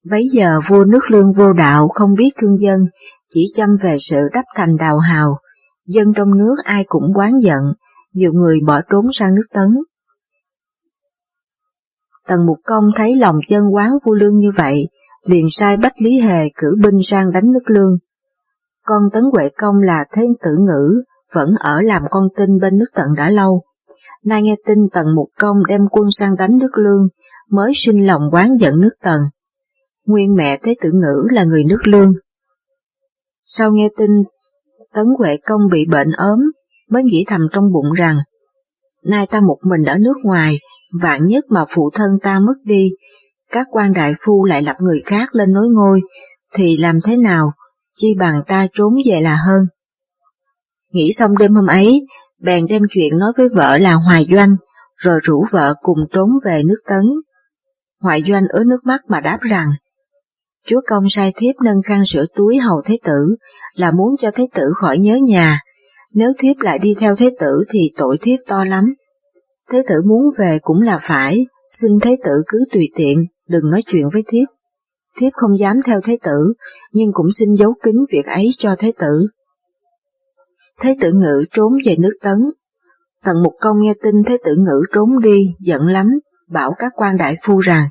Bấy 0.10 0.27
giờ 0.32 0.60
vua 0.67 0.84
nước 0.84 1.12
lương 1.12 1.34
vô 1.34 1.54
đạo 1.54 1.88
không 1.88 2.13
biết 2.13 2.30
thương 2.38 2.58
dân, 2.58 2.80
chỉ 3.30 3.41
chăm 3.56 3.69
về 3.84 3.97
sự 3.99 4.17
đắp 4.34 4.45
thành 4.56 4.77
đào 4.77 4.97
hào, 4.99 5.38
dân 5.88 6.13
trong 6.15 6.38
nước 6.38 6.56
ai 6.63 6.84
cũng 6.88 7.04
quán 7.15 7.34
giận, 7.41 7.62
nhiều 8.13 8.34
người 8.34 8.60
bỏ 8.65 8.82
trốn 8.89 9.06
sang 9.13 9.36
nước 9.36 9.45
Tấn. 9.54 9.67
Tần 12.28 12.45
Mục 12.45 12.58
Công 12.63 12.84
thấy 12.95 13.15
lòng 13.15 13.36
chân 13.47 13.63
quán 13.74 13.89
vua 14.06 14.13
lương 14.13 14.38
như 14.38 14.52
vậy, 14.58 14.89
liền 15.26 15.47
sai 15.50 15.78
Bách 15.78 16.02
Lý 16.02 16.19
Hề 16.19 16.50
cử 16.56 16.76
binh 16.84 17.02
sang 17.04 17.32
đánh 17.32 17.52
nước 17.52 17.63
lương. 17.65 17.97
Con 18.84 19.04
Tấn 19.13 19.24
Huệ 19.34 19.50
Công 19.58 19.76
là 19.82 20.06
thế 20.12 20.28
tử 20.43 20.52
ngữ, 20.60 21.04
vẫn 21.34 21.50
ở 21.60 21.82
làm 21.82 22.02
con 22.10 22.28
tin 22.38 22.60
bên 22.62 22.78
nước 22.78 22.86
tận 22.93 23.08
đã 23.17 23.30
lâu. 23.30 23.62
Nay 24.24 24.41
nghe 24.41 24.56
tin 24.65 24.78
Tần 24.91 25.06
Mục 25.15 25.30
Công 25.39 25.65
đem 25.67 25.82
quân 25.91 26.12
sang 26.12 26.36
đánh 26.36 26.58
nước 26.58 26.78
lương, 26.78 27.08
mới 27.50 27.71
sinh 27.76 28.08
lòng 28.08 28.21
quán 28.32 28.58
giận 28.60 28.82
nước 28.82 28.93
tần. 29.02 29.19
Nguyên 30.06 30.36
mẹ 30.36 30.60
thế 30.63 30.76
tử 30.82 30.89
ngữ 30.93 31.28
là 31.32 31.43
người 31.43 31.63
nước 31.63 31.88
lương. 31.88 32.13
Sau 33.43 33.71
nghe 33.71 33.89
tin 33.97 34.10
Tấn 34.93 35.06
Huệ 35.17 35.38
Công 35.45 35.62
bị 35.71 35.86
bệnh 35.86 36.12
ốm, 36.12 36.39
mới 36.91 37.04
nghĩ 37.04 37.23
thầm 37.27 37.41
trong 37.51 37.71
bụng 37.73 37.91
rằng, 37.97 38.17
nay 39.04 39.27
ta 39.27 39.39
một 39.39 39.58
mình 39.69 39.86
ở 39.86 39.97
nước 39.97 40.15
ngoài, 40.23 40.58
vạn 41.01 41.27
nhất 41.27 41.45
mà 41.49 41.65
phụ 41.75 41.89
thân 41.93 42.10
ta 42.21 42.39
mất 42.39 42.54
đi, 42.63 42.89
các 43.51 43.67
quan 43.71 43.93
đại 43.93 44.13
phu 44.25 44.45
lại 44.45 44.63
lập 44.63 44.75
người 44.80 44.99
khác 45.06 45.36
lên 45.36 45.54
nối 45.54 45.67
ngôi, 45.69 46.01
thì 46.54 46.77
làm 46.77 46.99
thế 47.04 47.17
nào, 47.17 47.51
chi 47.95 48.08
bằng 48.19 48.43
ta 48.47 48.67
trốn 48.73 48.93
về 49.10 49.21
là 49.21 49.36
hơn. 49.36 49.65
Nghĩ 50.91 51.12
xong 51.13 51.38
đêm 51.38 51.54
hôm 51.54 51.65
ấy, 51.65 52.01
bèn 52.39 52.65
đem 52.69 52.82
chuyện 52.89 53.17
nói 53.17 53.32
với 53.38 53.47
vợ 53.56 53.77
là 53.77 53.93
Hoài 53.93 54.25
Doanh, 54.36 54.56
rồi 54.95 55.19
rủ 55.23 55.45
vợ 55.51 55.73
cùng 55.82 55.99
trốn 56.12 56.30
về 56.45 56.63
nước 56.63 56.80
Tấn. 56.89 57.04
Hoài 58.01 58.23
Doanh 58.27 58.43
ứa 58.54 58.63
nước 58.63 58.80
mắt 58.86 59.01
mà 59.08 59.19
đáp 59.19 59.38
rằng, 59.41 59.67
Chúa 60.67 60.82
công 60.88 61.10
sai 61.10 61.34
thiếp 61.36 61.56
nâng 61.63 61.82
khăn 61.86 62.06
sửa 62.06 62.25
túi 62.36 62.58
hầu 62.58 62.82
thế 62.86 62.97
tử, 63.04 63.36
là 63.73 63.91
muốn 63.91 64.15
cho 64.19 64.32
thế 64.32 64.47
tử 64.54 64.63
khỏi 64.82 64.99
nhớ 64.99 65.19
nhà, 65.23 65.60
nếu 66.13 66.32
thiếp 66.39 66.56
lại 66.60 66.80
đi 66.80 66.95
theo 67.00 67.15
thế 67.15 67.36
tử 67.39 67.63
thì 67.69 67.80
tội 67.97 68.17
thiếp 68.21 68.39
to 68.47 68.63
lắm. 68.63 68.93
Thế 69.71 69.84
tử 69.88 69.95
muốn 70.06 70.21
về 70.38 70.60
cũng 70.62 70.82
là 70.82 70.97
phải, 71.02 71.45
xin 71.69 72.00
thế 72.00 72.17
tử 72.24 72.32
cứ 72.47 72.65
tùy 72.71 72.89
tiện, 72.95 73.26
đừng 73.47 73.71
nói 73.71 73.84
chuyện 73.86 74.04
với 74.13 74.24
thiếp. 74.28 74.47
Thiếp 75.17 75.34
không 75.34 75.60
dám 75.60 75.78
theo 75.86 76.02
thế 76.02 76.17
tử, 76.24 76.54
nhưng 76.91 77.10
cũng 77.13 77.32
xin 77.32 77.54
giấu 77.56 77.74
kín 77.84 77.95
việc 78.12 78.26
ấy 78.26 78.50
cho 78.58 78.76
thế 78.80 78.91
tử. 79.00 79.28
Thế 80.80 80.95
tử 81.02 81.12
ngự 81.13 81.45
trốn 81.52 81.74
về 81.86 81.95
nước 82.00 82.13
tấn. 82.21 82.38
Tần 83.26 83.43
Mục 83.43 83.54
Công 83.60 83.82
nghe 83.82 83.93
tin 84.04 84.24
thế 84.26 84.38
tử 84.43 84.56
ngự 84.58 84.82
trốn 84.93 85.19
đi, 85.24 85.39
giận 85.60 85.88
lắm, 85.88 86.08
bảo 86.50 86.74
các 86.78 86.93
quan 86.95 87.17
đại 87.17 87.36
phu 87.43 87.60
rằng, 87.60 87.84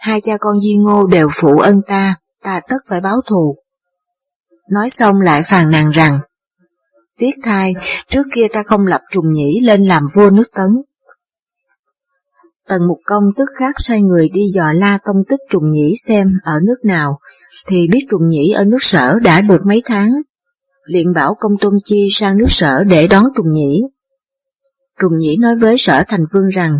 hai 0.00 0.20
cha 0.20 0.36
con 0.40 0.60
Di 0.60 0.76
Ngô 0.76 1.06
đều 1.06 1.28
phụ 1.32 1.58
ân 1.58 1.80
ta, 1.86 2.14
ta 2.42 2.60
tất 2.68 2.76
phải 2.88 3.00
báo 3.00 3.20
thù. 3.26 3.56
Nói 4.70 4.90
xong 4.90 5.20
lại 5.20 5.42
phàn 5.42 5.70
nàn 5.70 5.90
rằng, 5.90 6.20
Tiếc 7.18 7.34
thai, 7.42 7.74
trước 8.10 8.22
kia 8.34 8.46
ta 8.52 8.62
không 8.66 8.86
lập 8.86 9.00
trùng 9.10 9.32
nhĩ 9.32 9.60
lên 9.60 9.84
làm 9.84 10.02
vua 10.16 10.30
nước 10.30 10.46
tấn. 10.54 10.66
Tần 12.68 12.88
Mục 12.88 12.98
Công 13.04 13.24
tức 13.36 13.48
khắc 13.58 13.74
sai 13.78 14.02
người 14.02 14.28
đi 14.32 14.42
dò 14.54 14.72
la 14.72 14.98
tông 15.04 15.16
tích 15.28 15.40
trùng 15.50 15.70
nhĩ 15.70 15.94
xem 16.06 16.28
ở 16.42 16.60
nước 16.66 16.84
nào, 16.84 17.18
thì 17.66 17.88
biết 17.92 18.06
trùng 18.10 18.28
nhĩ 18.28 18.52
ở 18.52 18.64
nước 18.64 18.82
sở 18.82 19.18
đã 19.24 19.40
được 19.40 19.66
mấy 19.66 19.82
tháng. 19.84 20.10
liền 20.84 21.12
bảo 21.14 21.34
công 21.40 21.52
tôn 21.60 21.72
chi 21.84 22.08
sang 22.10 22.38
nước 22.38 22.46
sở 22.48 22.84
để 22.84 23.08
đón 23.08 23.24
trùng 23.36 23.52
nhĩ. 23.52 23.82
Trùng 25.00 25.18
nhĩ 25.18 25.36
nói 25.36 25.54
với 25.60 25.78
sở 25.78 26.02
thành 26.08 26.24
vương 26.34 26.48
rằng, 26.48 26.78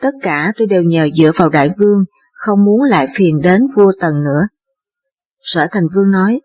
tất 0.00 0.10
cả 0.22 0.52
tôi 0.56 0.66
đều 0.66 0.82
nhờ 0.82 1.08
dựa 1.14 1.30
vào 1.36 1.48
đại 1.48 1.70
vương, 1.78 2.04
không 2.32 2.64
muốn 2.64 2.82
lại 2.82 3.06
phiền 3.14 3.40
đến 3.42 3.62
vua 3.76 3.92
tần 4.00 4.12
nữa. 4.24 4.42
Sở 5.40 5.66
thành 5.70 5.84
vương 5.96 6.10
nói, 6.10 6.40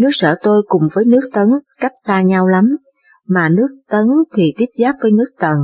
Nước 0.00 0.10
sở 0.12 0.34
tôi 0.42 0.62
cùng 0.68 0.82
với 0.94 1.04
nước 1.04 1.30
tấn 1.32 1.48
cách 1.80 1.92
xa 1.94 2.22
nhau 2.22 2.46
lắm, 2.46 2.76
mà 3.26 3.48
nước 3.48 3.68
Tấn 3.88 4.06
thì 4.34 4.54
tiếp 4.56 4.66
giáp 4.76 4.94
với 5.02 5.10
nước 5.10 5.30
Tần. 5.38 5.58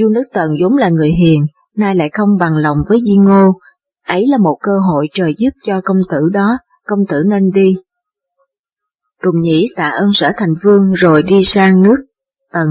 Vua 0.00 0.08
nước 0.08 0.22
Tần 0.32 0.50
vốn 0.62 0.76
là 0.76 0.88
người 0.88 1.08
hiền, 1.08 1.46
nay 1.76 1.94
lại 1.94 2.10
không 2.12 2.28
bằng 2.38 2.56
lòng 2.56 2.76
với 2.88 2.98
Di 3.06 3.16
Ngô, 3.16 3.52
ấy 4.08 4.26
là 4.26 4.38
một 4.38 4.56
cơ 4.60 4.72
hội 4.88 5.06
trời 5.12 5.34
giúp 5.38 5.50
cho 5.62 5.80
công 5.80 5.96
tử 6.10 6.30
đó, 6.32 6.58
công 6.86 6.98
tử 7.08 7.22
nên 7.26 7.50
đi. 7.50 7.76
Trùng 9.22 9.40
Nhĩ 9.40 9.66
tạ 9.76 9.88
ơn 9.88 10.12
sở 10.12 10.32
thành 10.36 10.54
vương 10.64 10.92
rồi 10.92 11.22
đi 11.22 11.44
sang 11.44 11.82
nước 11.82 11.96
Tần. 12.52 12.68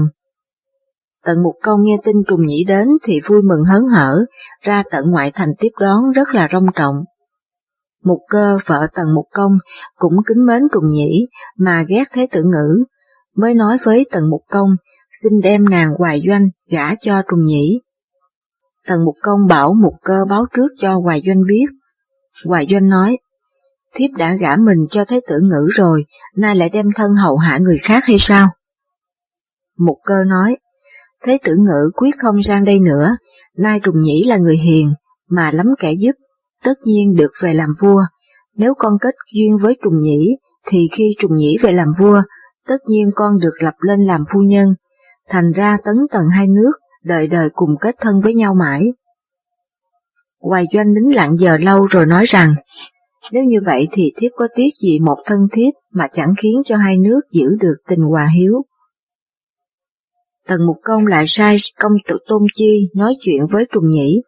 Tần 1.24 1.42
Mục 1.42 1.54
Công 1.62 1.80
nghe 1.82 1.98
tin 2.04 2.16
Trùng 2.28 2.46
Nhĩ 2.46 2.64
đến 2.64 2.88
thì 3.02 3.20
vui 3.20 3.42
mừng 3.42 3.64
hớn 3.64 3.82
hở, 3.94 4.18
ra 4.62 4.82
tận 4.90 5.10
ngoại 5.10 5.30
thành 5.30 5.50
tiếp 5.58 5.70
đón 5.80 6.10
rất 6.10 6.34
là 6.34 6.48
rong 6.52 6.66
trọng. 6.74 6.94
Mục 8.04 8.18
cơ 8.28 8.56
vợ 8.66 8.86
Tần 8.94 9.06
Mục 9.14 9.26
Công 9.32 9.52
cũng 9.94 10.16
kính 10.26 10.46
mến 10.46 10.62
Trùng 10.72 10.88
Nhĩ 10.88 11.28
mà 11.58 11.84
ghét 11.88 12.04
Thế 12.12 12.26
Tử 12.32 12.42
Ngữ, 12.42 12.84
mới 13.36 13.54
nói 13.54 13.76
với 13.84 14.06
Tần 14.12 14.30
Mục 14.30 14.42
Công 14.50 14.68
xin 15.10 15.40
đem 15.42 15.68
nàng 15.68 15.94
Hoài 15.98 16.22
Doanh 16.28 16.48
gả 16.70 16.94
cho 17.00 17.22
Trùng 17.30 17.44
Nhĩ. 17.44 17.80
Tần 18.86 19.04
Mục 19.04 19.14
Công 19.22 19.46
bảo 19.48 19.74
Mục 19.82 19.94
Cơ 20.02 20.24
báo 20.28 20.46
trước 20.54 20.68
cho 20.78 20.98
Hoài 20.98 21.22
Doanh 21.26 21.42
biết. 21.48 21.66
Hoài 22.46 22.66
Doanh 22.70 22.88
nói, 22.88 23.18
thiếp 23.94 24.10
đã 24.18 24.36
gả 24.36 24.56
mình 24.56 24.78
cho 24.90 25.04
Thế 25.04 25.20
Tử 25.28 25.34
Ngữ 25.42 25.68
rồi, 25.70 26.04
nay 26.36 26.56
lại 26.56 26.68
đem 26.68 26.86
thân 26.94 27.14
hậu 27.14 27.36
hạ 27.36 27.58
người 27.58 27.78
khác 27.78 28.04
hay 28.04 28.18
sao? 28.18 28.48
Mục 29.78 29.98
Cơ 30.04 30.24
nói, 30.26 30.56
Thế 31.22 31.38
Tử 31.44 31.56
Ngữ 31.58 31.90
quyết 31.94 32.14
không 32.18 32.42
sang 32.42 32.64
đây 32.64 32.80
nữa, 32.80 33.16
nay 33.58 33.80
Trùng 33.82 34.02
Nhĩ 34.02 34.24
là 34.24 34.36
người 34.36 34.56
hiền, 34.56 34.94
mà 35.28 35.50
lắm 35.50 35.66
kẻ 35.78 35.92
giúp, 35.92 36.12
tất 36.64 36.74
nhiên 36.84 37.14
được 37.14 37.30
về 37.42 37.54
làm 37.54 37.68
vua. 37.82 38.02
Nếu 38.56 38.74
con 38.78 38.92
kết 39.00 39.14
duyên 39.34 39.56
với 39.62 39.76
Trùng 39.84 40.00
Nhĩ, 40.00 40.36
thì 40.66 40.88
khi 40.92 41.14
Trùng 41.18 41.36
Nhĩ 41.36 41.56
về 41.62 41.72
làm 41.72 41.88
vua, 42.00 42.22
tất 42.68 42.76
nhiên 42.86 43.10
con 43.14 43.38
được 43.38 43.54
lập 43.58 43.74
lên 43.80 44.00
làm 44.00 44.20
phu 44.32 44.40
nhân. 44.40 44.74
Thành 45.28 45.52
ra 45.52 45.78
tấn 45.84 45.94
tần 46.10 46.22
hai 46.36 46.46
nước, 46.46 46.72
đời 47.04 47.26
đời 47.26 47.48
cùng 47.52 47.70
kết 47.80 47.94
thân 48.00 48.20
với 48.20 48.34
nhau 48.34 48.54
mãi. 48.54 48.92
Hoài 50.40 50.64
doanh 50.72 50.92
nín 50.92 51.14
lặng 51.14 51.36
giờ 51.36 51.58
lâu 51.58 51.84
rồi 51.84 52.06
nói 52.06 52.24
rằng, 52.26 52.54
nếu 53.32 53.44
như 53.44 53.58
vậy 53.66 53.88
thì 53.92 54.12
thiếp 54.16 54.32
có 54.36 54.48
tiếc 54.54 54.68
gì 54.82 54.98
một 54.98 55.16
thân 55.24 55.38
thiếp 55.52 55.74
mà 55.92 56.08
chẳng 56.12 56.34
khiến 56.42 56.62
cho 56.64 56.76
hai 56.76 56.96
nước 56.96 57.20
giữ 57.32 57.46
được 57.60 57.76
tình 57.88 58.00
hòa 58.00 58.26
hiếu. 58.36 58.62
Tần 60.46 60.66
Mục 60.66 60.76
Công 60.82 61.06
lại 61.06 61.24
sai 61.26 61.56
công 61.78 61.92
tử 62.06 62.18
Tôn 62.26 62.42
Chi 62.54 62.88
nói 62.94 63.14
chuyện 63.20 63.46
với 63.50 63.66
Trùng 63.72 63.88
Nhĩ. 63.88 64.22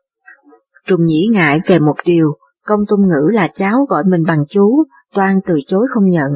Trùng 0.87 1.05
Nhĩ 1.05 1.27
ngại 1.33 1.61
về 1.67 1.79
một 1.79 1.97
điều, 2.05 2.33
công 2.65 2.81
tôn 2.89 3.01
ngữ 3.01 3.31
là 3.33 3.49
cháu 3.49 3.87
gọi 3.89 4.05
mình 4.05 4.23
bằng 4.27 4.45
chú, 4.49 4.85
toan 5.15 5.41
từ 5.47 5.61
chối 5.67 5.87
không 5.91 6.09
nhận. 6.09 6.31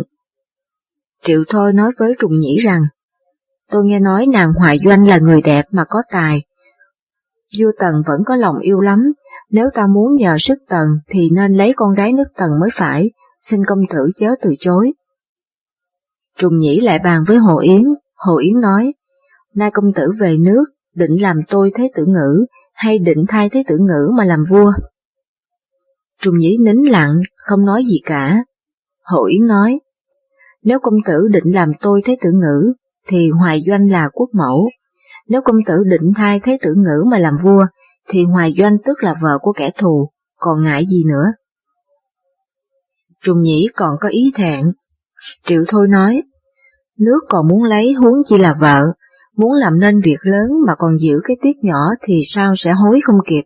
Triệu 1.24 1.44
Thôi 1.48 1.72
nói 1.72 1.92
với 1.98 2.14
Trùng 2.20 2.38
Nhĩ 2.38 2.56
rằng, 2.56 2.82
tôi 3.70 3.84
nghe 3.84 4.00
nói 4.00 4.26
nàng 4.26 4.52
Hoài 4.52 4.78
Doanh 4.84 5.06
là 5.06 5.18
người 5.18 5.42
đẹp 5.42 5.64
mà 5.70 5.84
có 5.88 6.02
tài. 6.12 6.42
Vua 7.58 7.70
Tần 7.78 7.94
vẫn 8.06 8.20
có 8.26 8.36
lòng 8.36 8.58
yêu 8.58 8.80
lắm, 8.80 9.12
nếu 9.50 9.66
ta 9.74 9.86
muốn 9.86 10.14
nhờ 10.14 10.36
sức 10.38 10.58
Tần 10.68 10.86
thì 11.08 11.30
nên 11.32 11.52
lấy 11.52 11.72
con 11.76 11.94
gái 11.94 12.12
nước 12.12 12.28
Tần 12.36 12.50
mới 12.60 12.70
phải, 12.72 13.10
xin 13.40 13.64
công 13.64 13.80
tử 13.90 14.08
chớ 14.16 14.34
từ 14.42 14.54
chối. 14.60 14.92
Trùng 16.38 16.58
Nhĩ 16.58 16.80
lại 16.80 16.98
bàn 17.04 17.22
với 17.26 17.36
Hồ 17.36 17.58
Yến, 17.58 17.84
Hồ 18.14 18.36
Yến 18.36 18.60
nói, 18.60 18.94
nay 19.54 19.70
công 19.70 19.92
tử 19.94 20.10
về 20.20 20.36
nước, 20.38 20.64
định 20.94 21.22
làm 21.22 21.36
tôi 21.48 21.70
thế 21.74 21.90
tử 21.94 22.04
ngữ, 22.06 22.46
hay 22.80 22.98
định 22.98 23.24
thay 23.28 23.48
thế 23.48 23.64
tử 23.66 23.78
ngữ 23.78 24.10
mà 24.16 24.24
làm 24.24 24.40
vua? 24.50 24.72
Trùng 26.20 26.38
Nhĩ 26.38 26.56
nín 26.60 26.76
lặng, 26.76 27.20
không 27.36 27.64
nói 27.64 27.84
gì 27.84 28.00
cả. 28.04 28.44
Hồ 29.04 29.24
Yến 29.24 29.46
nói, 29.46 29.80
nếu 30.62 30.78
công 30.78 30.94
tử 31.04 31.28
định 31.30 31.54
làm 31.54 31.72
tôi 31.80 32.02
thế 32.04 32.16
tử 32.20 32.30
ngữ, 32.32 32.72
thì 33.08 33.30
Hoài 33.30 33.62
Doanh 33.66 33.90
là 33.90 34.08
quốc 34.12 34.28
mẫu. 34.32 34.68
Nếu 35.28 35.40
công 35.42 35.56
tử 35.66 35.84
định 35.86 36.12
thay 36.16 36.40
thế 36.40 36.58
tử 36.62 36.74
ngữ 36.76 37.04
mà 37.10 37.18
làm 37.18 37.34
vua, 37.44 37.66
thì 38.08 38.24
Hoài 38.24 38.54
Doanh 38.58 38.76
tức 38.84 39.02
là 39.02 39.14
vợ 39.22 39.38
của 39.42 39.52
kẻ 39.52 39.70
thù, 39.78 40.10
còn 40.36 40.62
ngại 40.62 40.86
gì 40.86 41.02
nữa. 41.08 41.26
Trùng 43.22 43.42
Nhĩ 43.42 43.68
còn 43.76 43.96
có 44.00 44.08
ý 44.08 44.32
thẹn. 44.34 44.66
Triệu 45.44 45.64
Thôi 45.68 45.88
nói, 45.88 46.22
nước 46.98 47.20
còn 47.28 47.48
muốn 47.48 47.64
lấy 47.64 47.92
huống 47.92 48.24
chi 48.24 48.38
là 48.38 48.54
vợ, 48.60 48.86
muốn 49.40 49.52
làm 49.52 49.80
nên 49.80 50.00
việc 50.04 50.18
lớn 50.22 50.50
mà 50.66 50.74
còn 50.78 50.98
giữ 51.00 51.14
cái 51.24 51.36
tiết 51.42 51.56
nhỏ 51.62 51.80
thì 52.02 52.20
sao 52.24 52.52
sẽ 52.56 52.72
hối 52.72 53.00
không 53.04 53.18
kịp. 53.26 53.42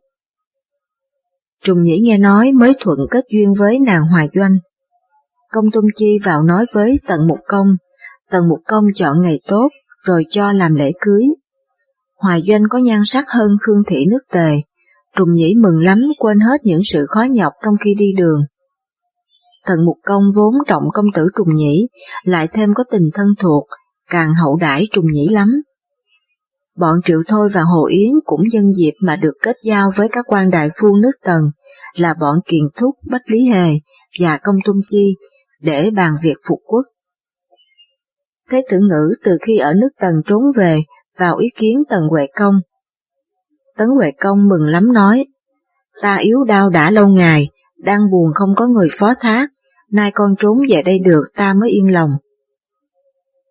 Trùng 1.64 1.83
Nhĩ 1.83 2.00
nghe 2.02 2.18
nói 2.18 2.52
mới 2.52 2.72
thuận 2.80 2.98
kết 3.11 3.24
duyên 3.33 3.52
với 3.59 3.78
nàng 3.78 4.02
Hoài 4.12 4.28
Doanh, 4.35 4.57
Công 5.54 5.70
Tôn 5.72 5.85
Chi 5.94 6.18
vào 6.24 6.42
nói 6.42 6.66
với 6.72 6.96
Tần 7.07 7.20
Mục 7.28 7.38
Công, 7.46 7.66
Tần 8.30 8.48
Mục 8.48 8.59
Công 8.66 8.85
chọn 8.94 9.20
ngày 9.22 9.40
tốt, 9.48 9.68
rồi 10.04 10.24
cho 10.30 10.52
làm 10.52 10.74
lễ 10.74 10.92
cưới. 11.00 11.24
Hoài 12.16 12.42
Doanh 12.48 12.62
có 12.70 12.78
nhan 12.78 13.00
sắc 13.04 13.24
hơn 13.28 13.50
Khương 13.61 13.83
Thị 13.87 14.07
nước 14.11 14.20
tề, 14.33 14.54
Trùng 15.16 15.33
Nhĩ 15.33 15.54
mừng 15.54 15.85
lắm 15.85 15.98
quên 16.18 16.40
hết 16.40 16.61
những 16.64 16.80
sự 16.85 17.04
khó 17.09 17.22
nhọc 17.30 17.52
trong 17.64 17.74
khi 17.85 17.94
đi 17.98 18.12
đường. 18.16 18.40
Tần 19.66 19.85
Mục 19.85 19.96
Công 20.02 20.22
vốn 20.37 20.54
trọng 20.66 20.83
công 20.92 21.07
tử 21.14 21.28
Trùng 21.37 21.54
Nhĩ, 21.54 21.88
lại 22.24 22.48
thêm 22.52 22.70
có 22.74 22.85
tình 22.90 23.11
thân 23.14 23.26
thuộc, 23.40 23.66
càng 24.11 24.35
hậu 24.35 24.57
đãi 24.57 24.88
Trùng 24.92 25.07
Nhĩ 25.12 25.28
lắm. 25.28 25.48
Bọn 26.77 27.01
Triệu 27.05 27.19
Thôi 27.29 27.49
và 27.53 27.63
Hồ 27.63 27.87
Yến 27.87 28.11
cũng 28.25 28.41
nhân 28.53 28.73
dịp 28.73 28.93
mà 29.01 29.17
được 29.17 29.35
kết 29.43 29.57
giao 29.63 29.91
với 29.97 30.09
các 30.09 30.25
quan 30.29 30.51
đại 30.51 30.69
phu 30.81 30.97
nước 31.03 31.13
Tần, 31.25 31.41
là 31.97 32.15
bọn 32.21 32.39
Kiền 32.47 32.65
Thúc, 32.77 32.95
Bách 33.11 33.23
Lý 33.27 33.45
Hề 33.49 33.71
và 34.21 34.39
Công 34.43 34.57
Tung 34.65 34.81
Chi, 34.87 35.17
để 35.61 35.91
bàn 35.91 36.13
việc 36.23 36.37
phục 36.49 36.59
quốc. 36.67 36.83
Thế 38.51 38.63
tử 38.71 38.79
ngữ 38.79 39.15
từ 39.25 39.39
khi 39.47 39.59
ở 39.59 39.75
nước 39.75 39.89
Tần 40.01 40.13
trốn 40.27 40.43
về, 40.57 40.79
vào 41.19 41.37
ý 41.37 41.49
kiến 41.57 41.83
Tần 41.89 42.03
Huệ 42.11 42.27
Công. 42.37 42.55
Tấn 43.77 43.89
Huệ 43.89 44.11
Công 44.11 44.49
mừng 44.49 44.67
lắm 44.67 44.93
nói, 44.93 45.27
ta 46.03 46.17
yếu 46.17 46.45
đau 46.45 46.71
đã 46.71 46.91
lâu 46.91 47.09
ngày, 47.09 47.49
đang 47.79 48.01
buồn 48.11 48.31
không 48.35 48.55
có 48.57 48.67
người 48.67 48.89
phó 48.99 49.15
thác, 49.21 49.51
nay 49.91 50.11
con 50.15 50.35
trốn 50.39 50.59
về 50.71 50.83
đây 50.83 50.99
được 50.99 51.25
ta 51.37 51.55
mới 51.55 51.71
yên 51.71 51.93
lòng. 51.93 52.11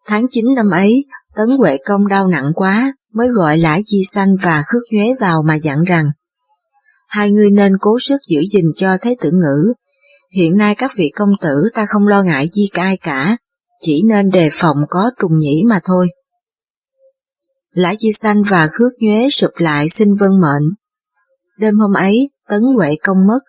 Tháng 0.05 0.25
9 0.29 0.45
năm 0.55 0.69
ấy, 0.69 1.05
Tấn 1.35 1.49
Huệ 1.57 1.77
Công 1.85 2.07
đau 2.07 2.27
nặng 2.27 2.51
quá, 2.55 2.93
mới 3.13 3.27
gọi 3.27 3.57
Lãi 3.57 3.81
Chi 3.85 4.01
Xanh 4.13 4.35
và 4.41 4.63
Khước 4.67 4.81
Nhuế 4.91 5.13
vào 5.19 5.43
mà 5.43 5.55
dặn 5.55 5.83
rằng, 5.83 6.05
hai 7.07 7.31
người 7.31 7.51
nên 7.51 7.73
cố 7.79 7.99
sức 7.99 8.17
giữ 8.27 8.41
gìn 8.51 8.65
cho 8.75 8.97
Thế 9.01 9.15
tử 9.21 9.31
ngữ, 9.31 9.73
Hiện 10.35 10.57
nay 10.57 10.75
các 10.75 10.91
vị 10.95 11.11
công 11.15 11.29
tử 11.41 11.67
ta 11.73 11.85
không 11.85 12.07
lo 12.07 12.23
ngại 12.23 12.45
chi 12.51 12.69
ai 12.73 12.97
cả, 12.97 13.37
chỉ 13.81 14.03
nên 14.03 14.29
đề 14.29 14.49
phòng 14.51 14.77
có 14.89 15.11
trùng 15.19 15.39
nhĩ 15.39 15.63
mà 15.67 15.79
thôi. 15.83 16.07
Lã 17.71 17.93
Chi 17.99 18.11
Xanh 18.11 18.41
và 18.49 18.67
Khước 18.67 18.91
Nhuế 18.99 19.29
sụp 19.29 19.51
lại 19.57 19.89
xin 19.89 20.15
vân 20.15 20.29
mệnh. 20.41 20.63
Đêm 21.57 21.79
hôm 21.79 21.93
ấy, 21.93 22.29
Tấn 22.49 22.61
Huệ 22.75 22.95
công 23.03 23.17
mất. 23.27 23.39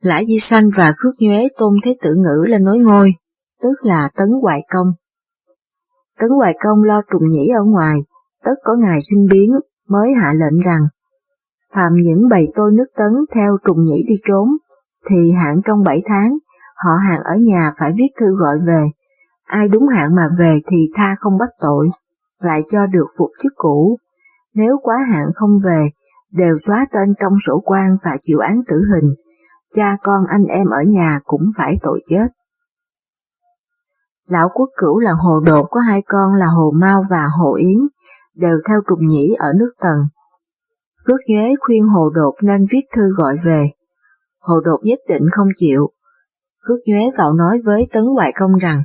Lã 0.00 0.24
Di 0.24 0.38
Xanh 0.38 0.70
và 0.76 0.92
Khước 0.96 1.14
Nhuế 1.20 1.48
tôn 1.58 1.74
thế 1.84 1.94
tử 2.02 2.14
ngữ 2.14 2.46
lên 2.48 2.64
nối 2.64 2.78
ngôi, 2.78 3.14
tức 3.62 3.74
là 3.82 4.08
Tấn 4.16 4.28
Hoài 4.42 4.60
Công. 4.68 4.86
Tấn 6.18 6.28
Hoài 6.38 6.54
Công 6.60 6.82
lo 6.82 7.02
trùng 7.12 7.28
nhĩ 7.28 7.48
ở 7.48 7.64
ngoài, 7.66 7.96
tất 8.44 8.54
có 8.64 8.72
ngày 8.74 8.98
sinh 9.02 9.26
biến, 9.30 9.50
mới 9.88 10.08
hạ 10.20 10.32
lệnh 10.32 10.60
rằng, 10.60 10.80
phạm 11.74 11.92
những 12.02 12.28
bầy 12.30 12.48
tôi 12.56 12.72
nước 12.72 12.86
Tấn 12.96 13.12
theo 13.34 13.56
trùng 13.64 13.82
nhĩ 13.82 14.04
đi 14.08 14.14
trốn, 14.24 14.48
thì 15.10 15.32
hạn 15.32 15.60
trong 15.64 15.82
bảy 15.84 16.02
tháng, 16.06 16.38
họ 16.76 16.90
hàng 17.08 17.20
ở 17.24 17.34
nhà 17.40 17.72
phải 17.78 17.92
viết 17.96 18.08
thư 18.20 18.26
gọi 18.26 18.56
về. 18.66 18.84
Ai 19.44 19.68
đúng 19.68 19.88
hạn 19.88 20.14
mà 20.16 20.28
về 20.38 20.60
thì 20.70 20.90
tha 20.94 21.16
không 21.20 21.38
bắt 21.38 21.48
tội, 21.60 21.88
lại 22.40 22.62
cho 22.68 22.86
được 22.86 23.06
phục 23.18 23.30
chức 23.42 23.52
cũ. 23.56 23.98
Nếu 24.54 24.78
quá 24.82 24.96
hạn 25.12 25.26
không 25.34 25.50
về, 25.64 25.90
đều 26.32 26.56
xóa 26.66 26.86
tên 26.92 27.14
trong 27.20 27.32
sổ 27.46 27.62
quan 27.64 27.96
và 28.04 28.16
chịu 28.22 28.38
án 28.38 28.60
tử 28.68 28.76
hình. 28.94 29.14
Cha 29.74 29.96
con 30.02 30.24
anh 30.28 30.44
em 30.44 30.66
ở 30.66 30.82
nhà 30.86 31.20
cũng 31.24 31.42
phải 31.58 31.78
tội 31.82 32.02
chết. 32.06 32.26
Lão 34.28 34.48
quốc 34.54 34.68
cửu 34.76 34.98
là 34.98 35.12
hồ 35.12 35.40
đột 35.40 35.66
có 35.70 35.80
hai 35.80 36.02
con 36.08 36.34
là 36.34 36.46
hồ 36.46 36.72
mau 36.80 37.02
và 37.10 37.26
hồ 37.38 37.54
yến, 37.54 37.78
đều 38.38 38.56
theo 38.68 38.78
trùng 38.88 39.06
nhĩ 39.06 39.34
ở 39.38 39.48
nước 39.58 39.70
tần. 39.80 39.96
Cước 41.04 41.20
nhuế 41.28 41.54
khuyên 41.60 41.82
hồ 41.82 42.10
đột 42.14 42.34
nên 42.42 42.64
viết 42.72 42.82
thư 42.96 43.02
gọi 43.16 43.36
về, 43.46 43.70
Hồ 44.48 44.60
Đột 44.60 44.78
nhất 44.82 44.98
định 45.08 45.22
không 45.32 45.48
chịu. 45.54 45.90
Khước 46.58 46.78
nhuế 46.86 47.10
vào 47.18 47.32
nói 47.32 47.58
với 47.64 47.86
Tấn 47.92 48.02
Hoài 48.14 48.32
Công 48.40 48.56
rằng, 48.56 48.82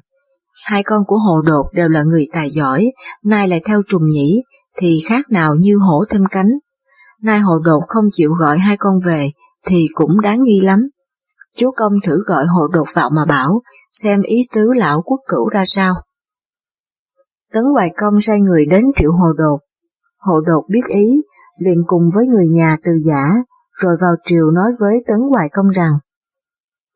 hai 0.66 0.84
con 0.84 1.04
của 1.08 1.18
Hồ 1.18 1.42
Đột 1.42 1.66
đều 1.74 1.90
là 1.90 2.04
người 2.04 2.28
tài 2.34 2.50
giỏi, 2.52 2.92
nay 3.24 3.48
lại 3.48 3.62
theo 3.66 3.82
trùng 3.88 4.08
nhĩ, 4.08 4.44
thì 4.78 4.98
khác 5.10 5.26
nào 5.30 5.56
như 5.56 5.76
hổ 5.78 6.06
thêm 6.10 6.22
cánh. 6.32 6.50
Nay 7.22 7.40
Hồ 7.40 7.60
Đột 7.60 7.82
không 7.88 8.06
chịu 8.12 8.32
gọi 8.40 8.58
hai 8.58 8.78
con 8.78 9.00
về, 9.06 9.30
thì 9.66 9.88
cũng 9.94 10.22
đáng 10.22 10.44
nghi 10.44 10.62
lắm. 10.62 10.80
Chúa 11.58 11.72
công 11.76 11.94
thử 12.06 12.24
gọi 12.26 12.46
Hồ 12.46 12.68
Đột 12.68 12.88
vào 12.94 13.10
mà 13.10 13.26
bảo, 13.26 13.62
xem 13.92 14.22
ý 14.22 14.48
tứ 14.54 14.62
lão 14.76 15.02
quốc 15.02 15.20
cửu 15.28 15.50
ra 15.50 15.64
sao. 15.66 15.94
Tấn 17.54 17.64
Hoài 17.74 17.90
Công 17.98 18.22
sai 18.22 18.40
người 18.40 18.66
đến 18.66 18.86
triệu 18.96 19.12
Hồ 19.12 19.34
Đột. 19.38 19.60
Hồ 20.18 20.42
Đột 20.42 20.64
biết 20.70 20.86
ý, 20.88 21.24
liền 21.58 21.84
cùng 21.88 22.10
với 22.16 22.28
người 22.28 22.48
nhà 22.48 22.78
từ 22.84 22.92
giả, 23.06 23.24
rồi 23.72 23.98
vào 24.02 24.16
triều 24.26 24.52
nói 24.52 24.72
với 24.80 25.04
Tấn 25.08 25.18
Hoài 25.30 25.50
Công 25.54 25.68
rằng, 25.70 25.92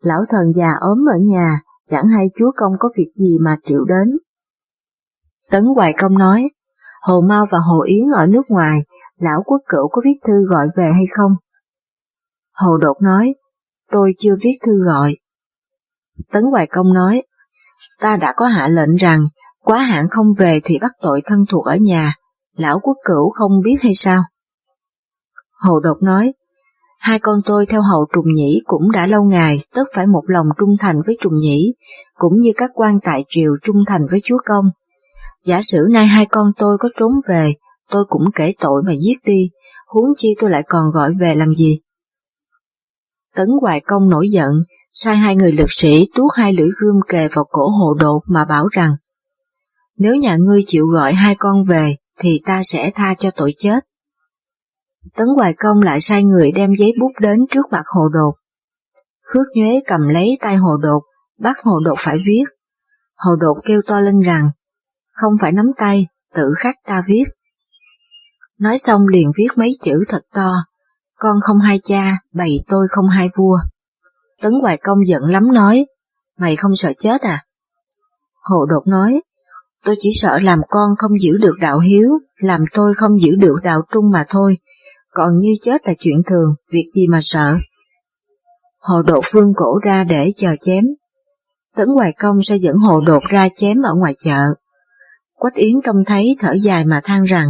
Lão 0.02 0.20
thần 0.30 0.54
già 0.56 0.70
ốm 0.82 1.06
ở 1.10 1.18
nhà, 1.26 1.60
chẳng 1.86 2.08
hay 2.08 2.26
chúa 2.36 2.52
công 2.56 2.74
có 2.80 2.90
việc 2.98 3.12
gì 3.16 3.38
mà 3.42 3.58
triệu 3.64 3.86
đến. 3.86 4.18
Tấn 5.52 5.64
Hoài 5.76 5.94
Công 6.02 6.18
nói, 6.18 6.50
Hồ 7.02 7.22
mao 7.30 7.46
và 7.52 7.60
Hồ 7.60 7.82
Yến 7.82 8.06
ở 8.16 8.26
nước 8.26 8.44
ngoài, 8.50 8.80
lão 9.18 9.44
quốc 9.46 9.62
cửu 9.68 9.88
có 9.92 10.02
viết 10.06 10.20
thư 10.28 10.34
gọi 10.50 10.68
về 10.78 10.92
hay 10.94 11.06
không? 11.18 11.32
Hồ 12.54 12.78
Đột 12.78 12.98
nói, 13.02 13.34
tôi 13.92 14.14
chưa 14.20 14.36
viết 14.44 14.58
thư 14.66 14.84
gọi. 14.86 15.18
Tấn 16.32 16.44
Hoài 16.44 16.68
Công 16.68 16.94
nói, 16.94 17.24
ta 18.00 18.18
đã 18.18 18.34
có 18.36 18.46
hạ 18.46 18.68
lệnh 18.68 18.96
rằng, 18.96 19.28
quá 19.68 19.84
hạn 19.84 20.06
không 20.10 20.34
về 20.38 20.60
thì 20.64 20.80
bắt 20.80 20.92
tội 21.02 21.22
thân 21.26 21.40
thuộc 21.50 21.66
ở 21.66 21.76
nhà, 21.76 22.14
lão 22.58 22.80
quốc 22.80 22.98
cửu 23.06 23.30
không 23.30 23.52
biết 23.64 23.76
hay 23.82 23.94
sao? 23.96 24.24
Hồ 25.62 25.80
Đột 25.80 25.98
nói, 26.02 26.34
hai 27.00 27.20
con 27.20 27.42
tôi 27.46 27.66
theo 27.66 27.82
hầu 27.82 28.06
trùng 28.14 28.34
nhĩ 28.34 28.62
cũng 28.66 28.92
đã 28.92 29.08
lâu 29.08 29.24
ngày, 29.24 29.60
tất 29.74 29.84
phải 29.96 30.08
một 30.08 30.24
lòng 30.28 30.46
trung 30.60 30.76
thành 30.80 30.96
với 31.06 31.18
trùng 31.22 31.38
nhĩ, 31.38 31.74
cũng 32.14 32.42
như 32.42 32.52
các 32.58 32.72
quan 32.74 33.00
tại 33.04 33.26
triều 33.28 33.52
trung 33.64 33.76
thành 33.88 34.02
với 34.12 34.22
chúa 34.24 34.38
công. 34.46 34.66
Giả 35.44 35.62
sử 35.62 35.88
nay 35.92 36.08
hai 36.08 36.26
con 36.26 36.52
tôi 36.58 36.78
có 36.80 36.90
trốn 37.00 37.12
về, 37.30 37.54
tôi 37.90 38.06
cũng 38.10 38.32
kể 38.36 38.54
tội 38.60 38.84
mà 38.86 38.94
giết 39.02 39.18
đi, 39.26 39.50
huống 39.88 40.10
chi 40.18 40.30
tôi 40.40 40.50
lại 40.50 40.64
còn 40.68 40.92
gọi 40.92 41.14
về 41.22 41.36
làm 41.36 41.54
gì? 41.54 41.80
Tấn 43.36 43.48
Hoài 43.62 43.80
Công 43.80 44.10
nổi 44.10 44.28
giận, 44.30 44.52
sai 44.92 45.16
hai 45.16 45.36
người 45.36 45.52
lực 45.52 45.72
sĩ 45.72 46.08
tuốt 46.16 46.32
hai 46.36 46.54
lưỡi 46.54 46.70
gươm 46.82 46.96
kề 47.08 47.28
vào 47.28 47.46
cổ 47.50 47.70
hồ 47.70 47.94
đột 48.00 48.22
mà 48.28 48.46
bảo 48.46 48.68
rằng 48.72 48.92
nếu 49.98 50.16
nhà 50.16 50.36
ngươi 50.36 50.64
chịu 50.68 50.86
gọi 50.86 51.14
hai 51.14 51.36
con 51.36 51.64
về, 51.64 51.96
thì 52.20 52.42
ta 52.46 52.62
sẽ 52.64 52.92
tha 52.96 53.14
cho 53.20 53.32
tội 53.32 53.54
chết. 53.58 53.80
Tấn 55.16 55.28
Hoài 55.36 55.54
Công 55.54 55.82
lại 55.82 56.02
sai 56.02 56.24
người 56.24 56.52
đem 56.52 56.74
giấy 56.74 56.94
bút 57.00 57.12
đến 57.20 57.40
trước 57.52 57.66
mặt 57.72 57.84
hồ 57.96 58.10
đột. 58.14 58.34
Khước 59.22 59.46
nhuế 59.56 59.82
cầm 59.88 60.08
lấy 60.08 60.38
tay 60.42 60.56
hồ 60.56 60.78
đột, 60.78 61.04
bắt 61.40 61.56
hồ 61.64 61.80
đột 61.80 61.96
phải 61.98 62.18
viết. 62.26 62.44
Hồ 63.16 63.36
đột 63.36 63.58
kêu 63.66 63.82
to 63.88 64.00
lên 64.00 64.20
rằng, 64.20 64.50
không 65.12 65.34
phải 65.42 65.52
nắm 65.52 65.72
tay, 65.78 66.08
tự 66.34 66.54
khắc 66.58 66.76
ta 66.86 67.04
viết. 67.08 67.24
Nói 68.60 68.78
xong 68.78 69.08
liền 69.08 69.32
viết 69.38 69.48
mấy 69.56 69.72
chữ 69.82 70.04
thật 70.08 70.22
to, 70.34 70.54
con 71.16 71.38
không 71.42 71.60
hai 71.60 71.80
cha, 71.84 72.20
bày 72.34 72.60
tôi 72.68 72.88
không 72.90 73.08
hai 73.08 73.30
vua. 73.38 73.58
Tấn 74.42 74.54
Hoài 74.62 74.78
Công 74.78 75.08
giận 75.08 75.24
lắm 75.24 75.54
nói, 75.54 75.86
mày 76.38 76.56
không 76.56 76.76
sợ 76.76 76.94
chết 77.00 77.22
à? 77.22 77.46
Hồ 78.42 78.66
đột 78.66 78.88
nói, 78.88 79.22
tôi 79.88 79.96
chỉ 80.00 80.10
sợ 80.22 80.40
làm 80.44 80.60
con 80.70 80.90
không 80.98 81.12
giữ 81.22 81.38
được 81.38 81.56
đạo 81.62 81.80
hiếu, 81.80 82.10
làm 82.38 82.64
tôi 82.74 82.94
không 82.94 83.22
giữ 83.22 83.36
được 83.36 83.56
đạo 83.64 83.82
trung 83.94 84.12
mà 84.12 84.26
thôi, 84.30 84.58
còn 85.12 85.38
như 85.38 85.50
chết 85.62 85.88
là 85.88 85.94
chuyện 86.00 86.24
thường, 86.26 86.56
việc 86.72 86.86
gì 86.96 87.08
mà 87.08 87.20
sợ. 87.22 87.56
Hồ 88.80 89.02
đột 89.02 89.26
vương 89.32 89.54
cổ 89.56 89.80
ra 89.84 90.04
để 90.04 90.30
chờ 90.38 90.56
chém. 90.62 90.86
Tấn 91.76 91.88
Hoài 91.88 92.14
Công 92.14 92.42
sẽ 92.42 92.56
dẫn 92.56 92.76
hồ 92.78 93.02
đột 93.02 93.24
ra 93.30 93.50
chém 93.56 93.82
ở 93.82 93.94
ngoài 93.96 94.16
chợ. 94.20 94.42
Quách 95.36 95.56
Yến 95.56 95.82
trông 95.84 96.06
thấy 96.06 96.36
thở 96.40 96.54
dài 96.54 96.86
mà 96.86 97.02
than 97.04 97.24
rằng, 97.24 97.48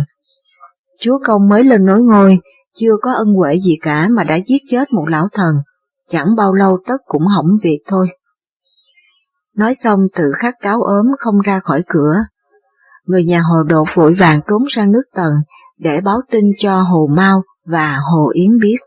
Chúa 0.99 1.19
Công 1.25 1.49
mới 1.49 1.63
lên 1.63 1.85
nối 1.85 2.01
ngôi, 2.01 2.39
chưa 2.75 2.93
có 3.01 3.13
ân 3.13 3.33
huệ 3.33 3.59
gì 3.59 3.77
cả 3.81 4.07
mà 4.11 4.23
đã 4.23 4.39
giết 4.45 4.61
chết 4.69 4.91
một 4.91 5.05
lão 5.07 5.27
thần, 5.33 5.55
chẳng 6.07 6.35
bao 6.35 6.53
lâu 6.53 6.77
tất 6.87 6.97
cũng 7.05 7.27
hỏng 7.27 7.47
việc 7.63 7.79
thôi. 7.87 8.07
Nói 9.57 9.73
xong 9.73 9.99
tự 10.15 10.23
khắc 10.37 10.55
cáo 10.61 10.81
ốm 10.81 11.05
không 11.19 11.39
ra 11.41 11.59
khỏi 11.59 11.83
cửa. 11.87 12.15
Người 13.05 13.23
nhà 13.23 13.41
hồ 13.41 13.63
đột 13.63 13.87
vội 13.93 14.13
vàng 14.13 14.41
trốn 14.49 14.61
sang 14.69 14.91
nước 14.91 15.03
tần 15.15 15.33
để 15.77 16.01
báo 16.01 16.17
tin 16.31 16.45
cho 16.57 16.81
Hồ 16.81 17.07
Mau 17.15 17.41
và 17.65 17.97
Hồ 18.11 18.31
Yến 18.33 18.59
biết. 18.61 18.77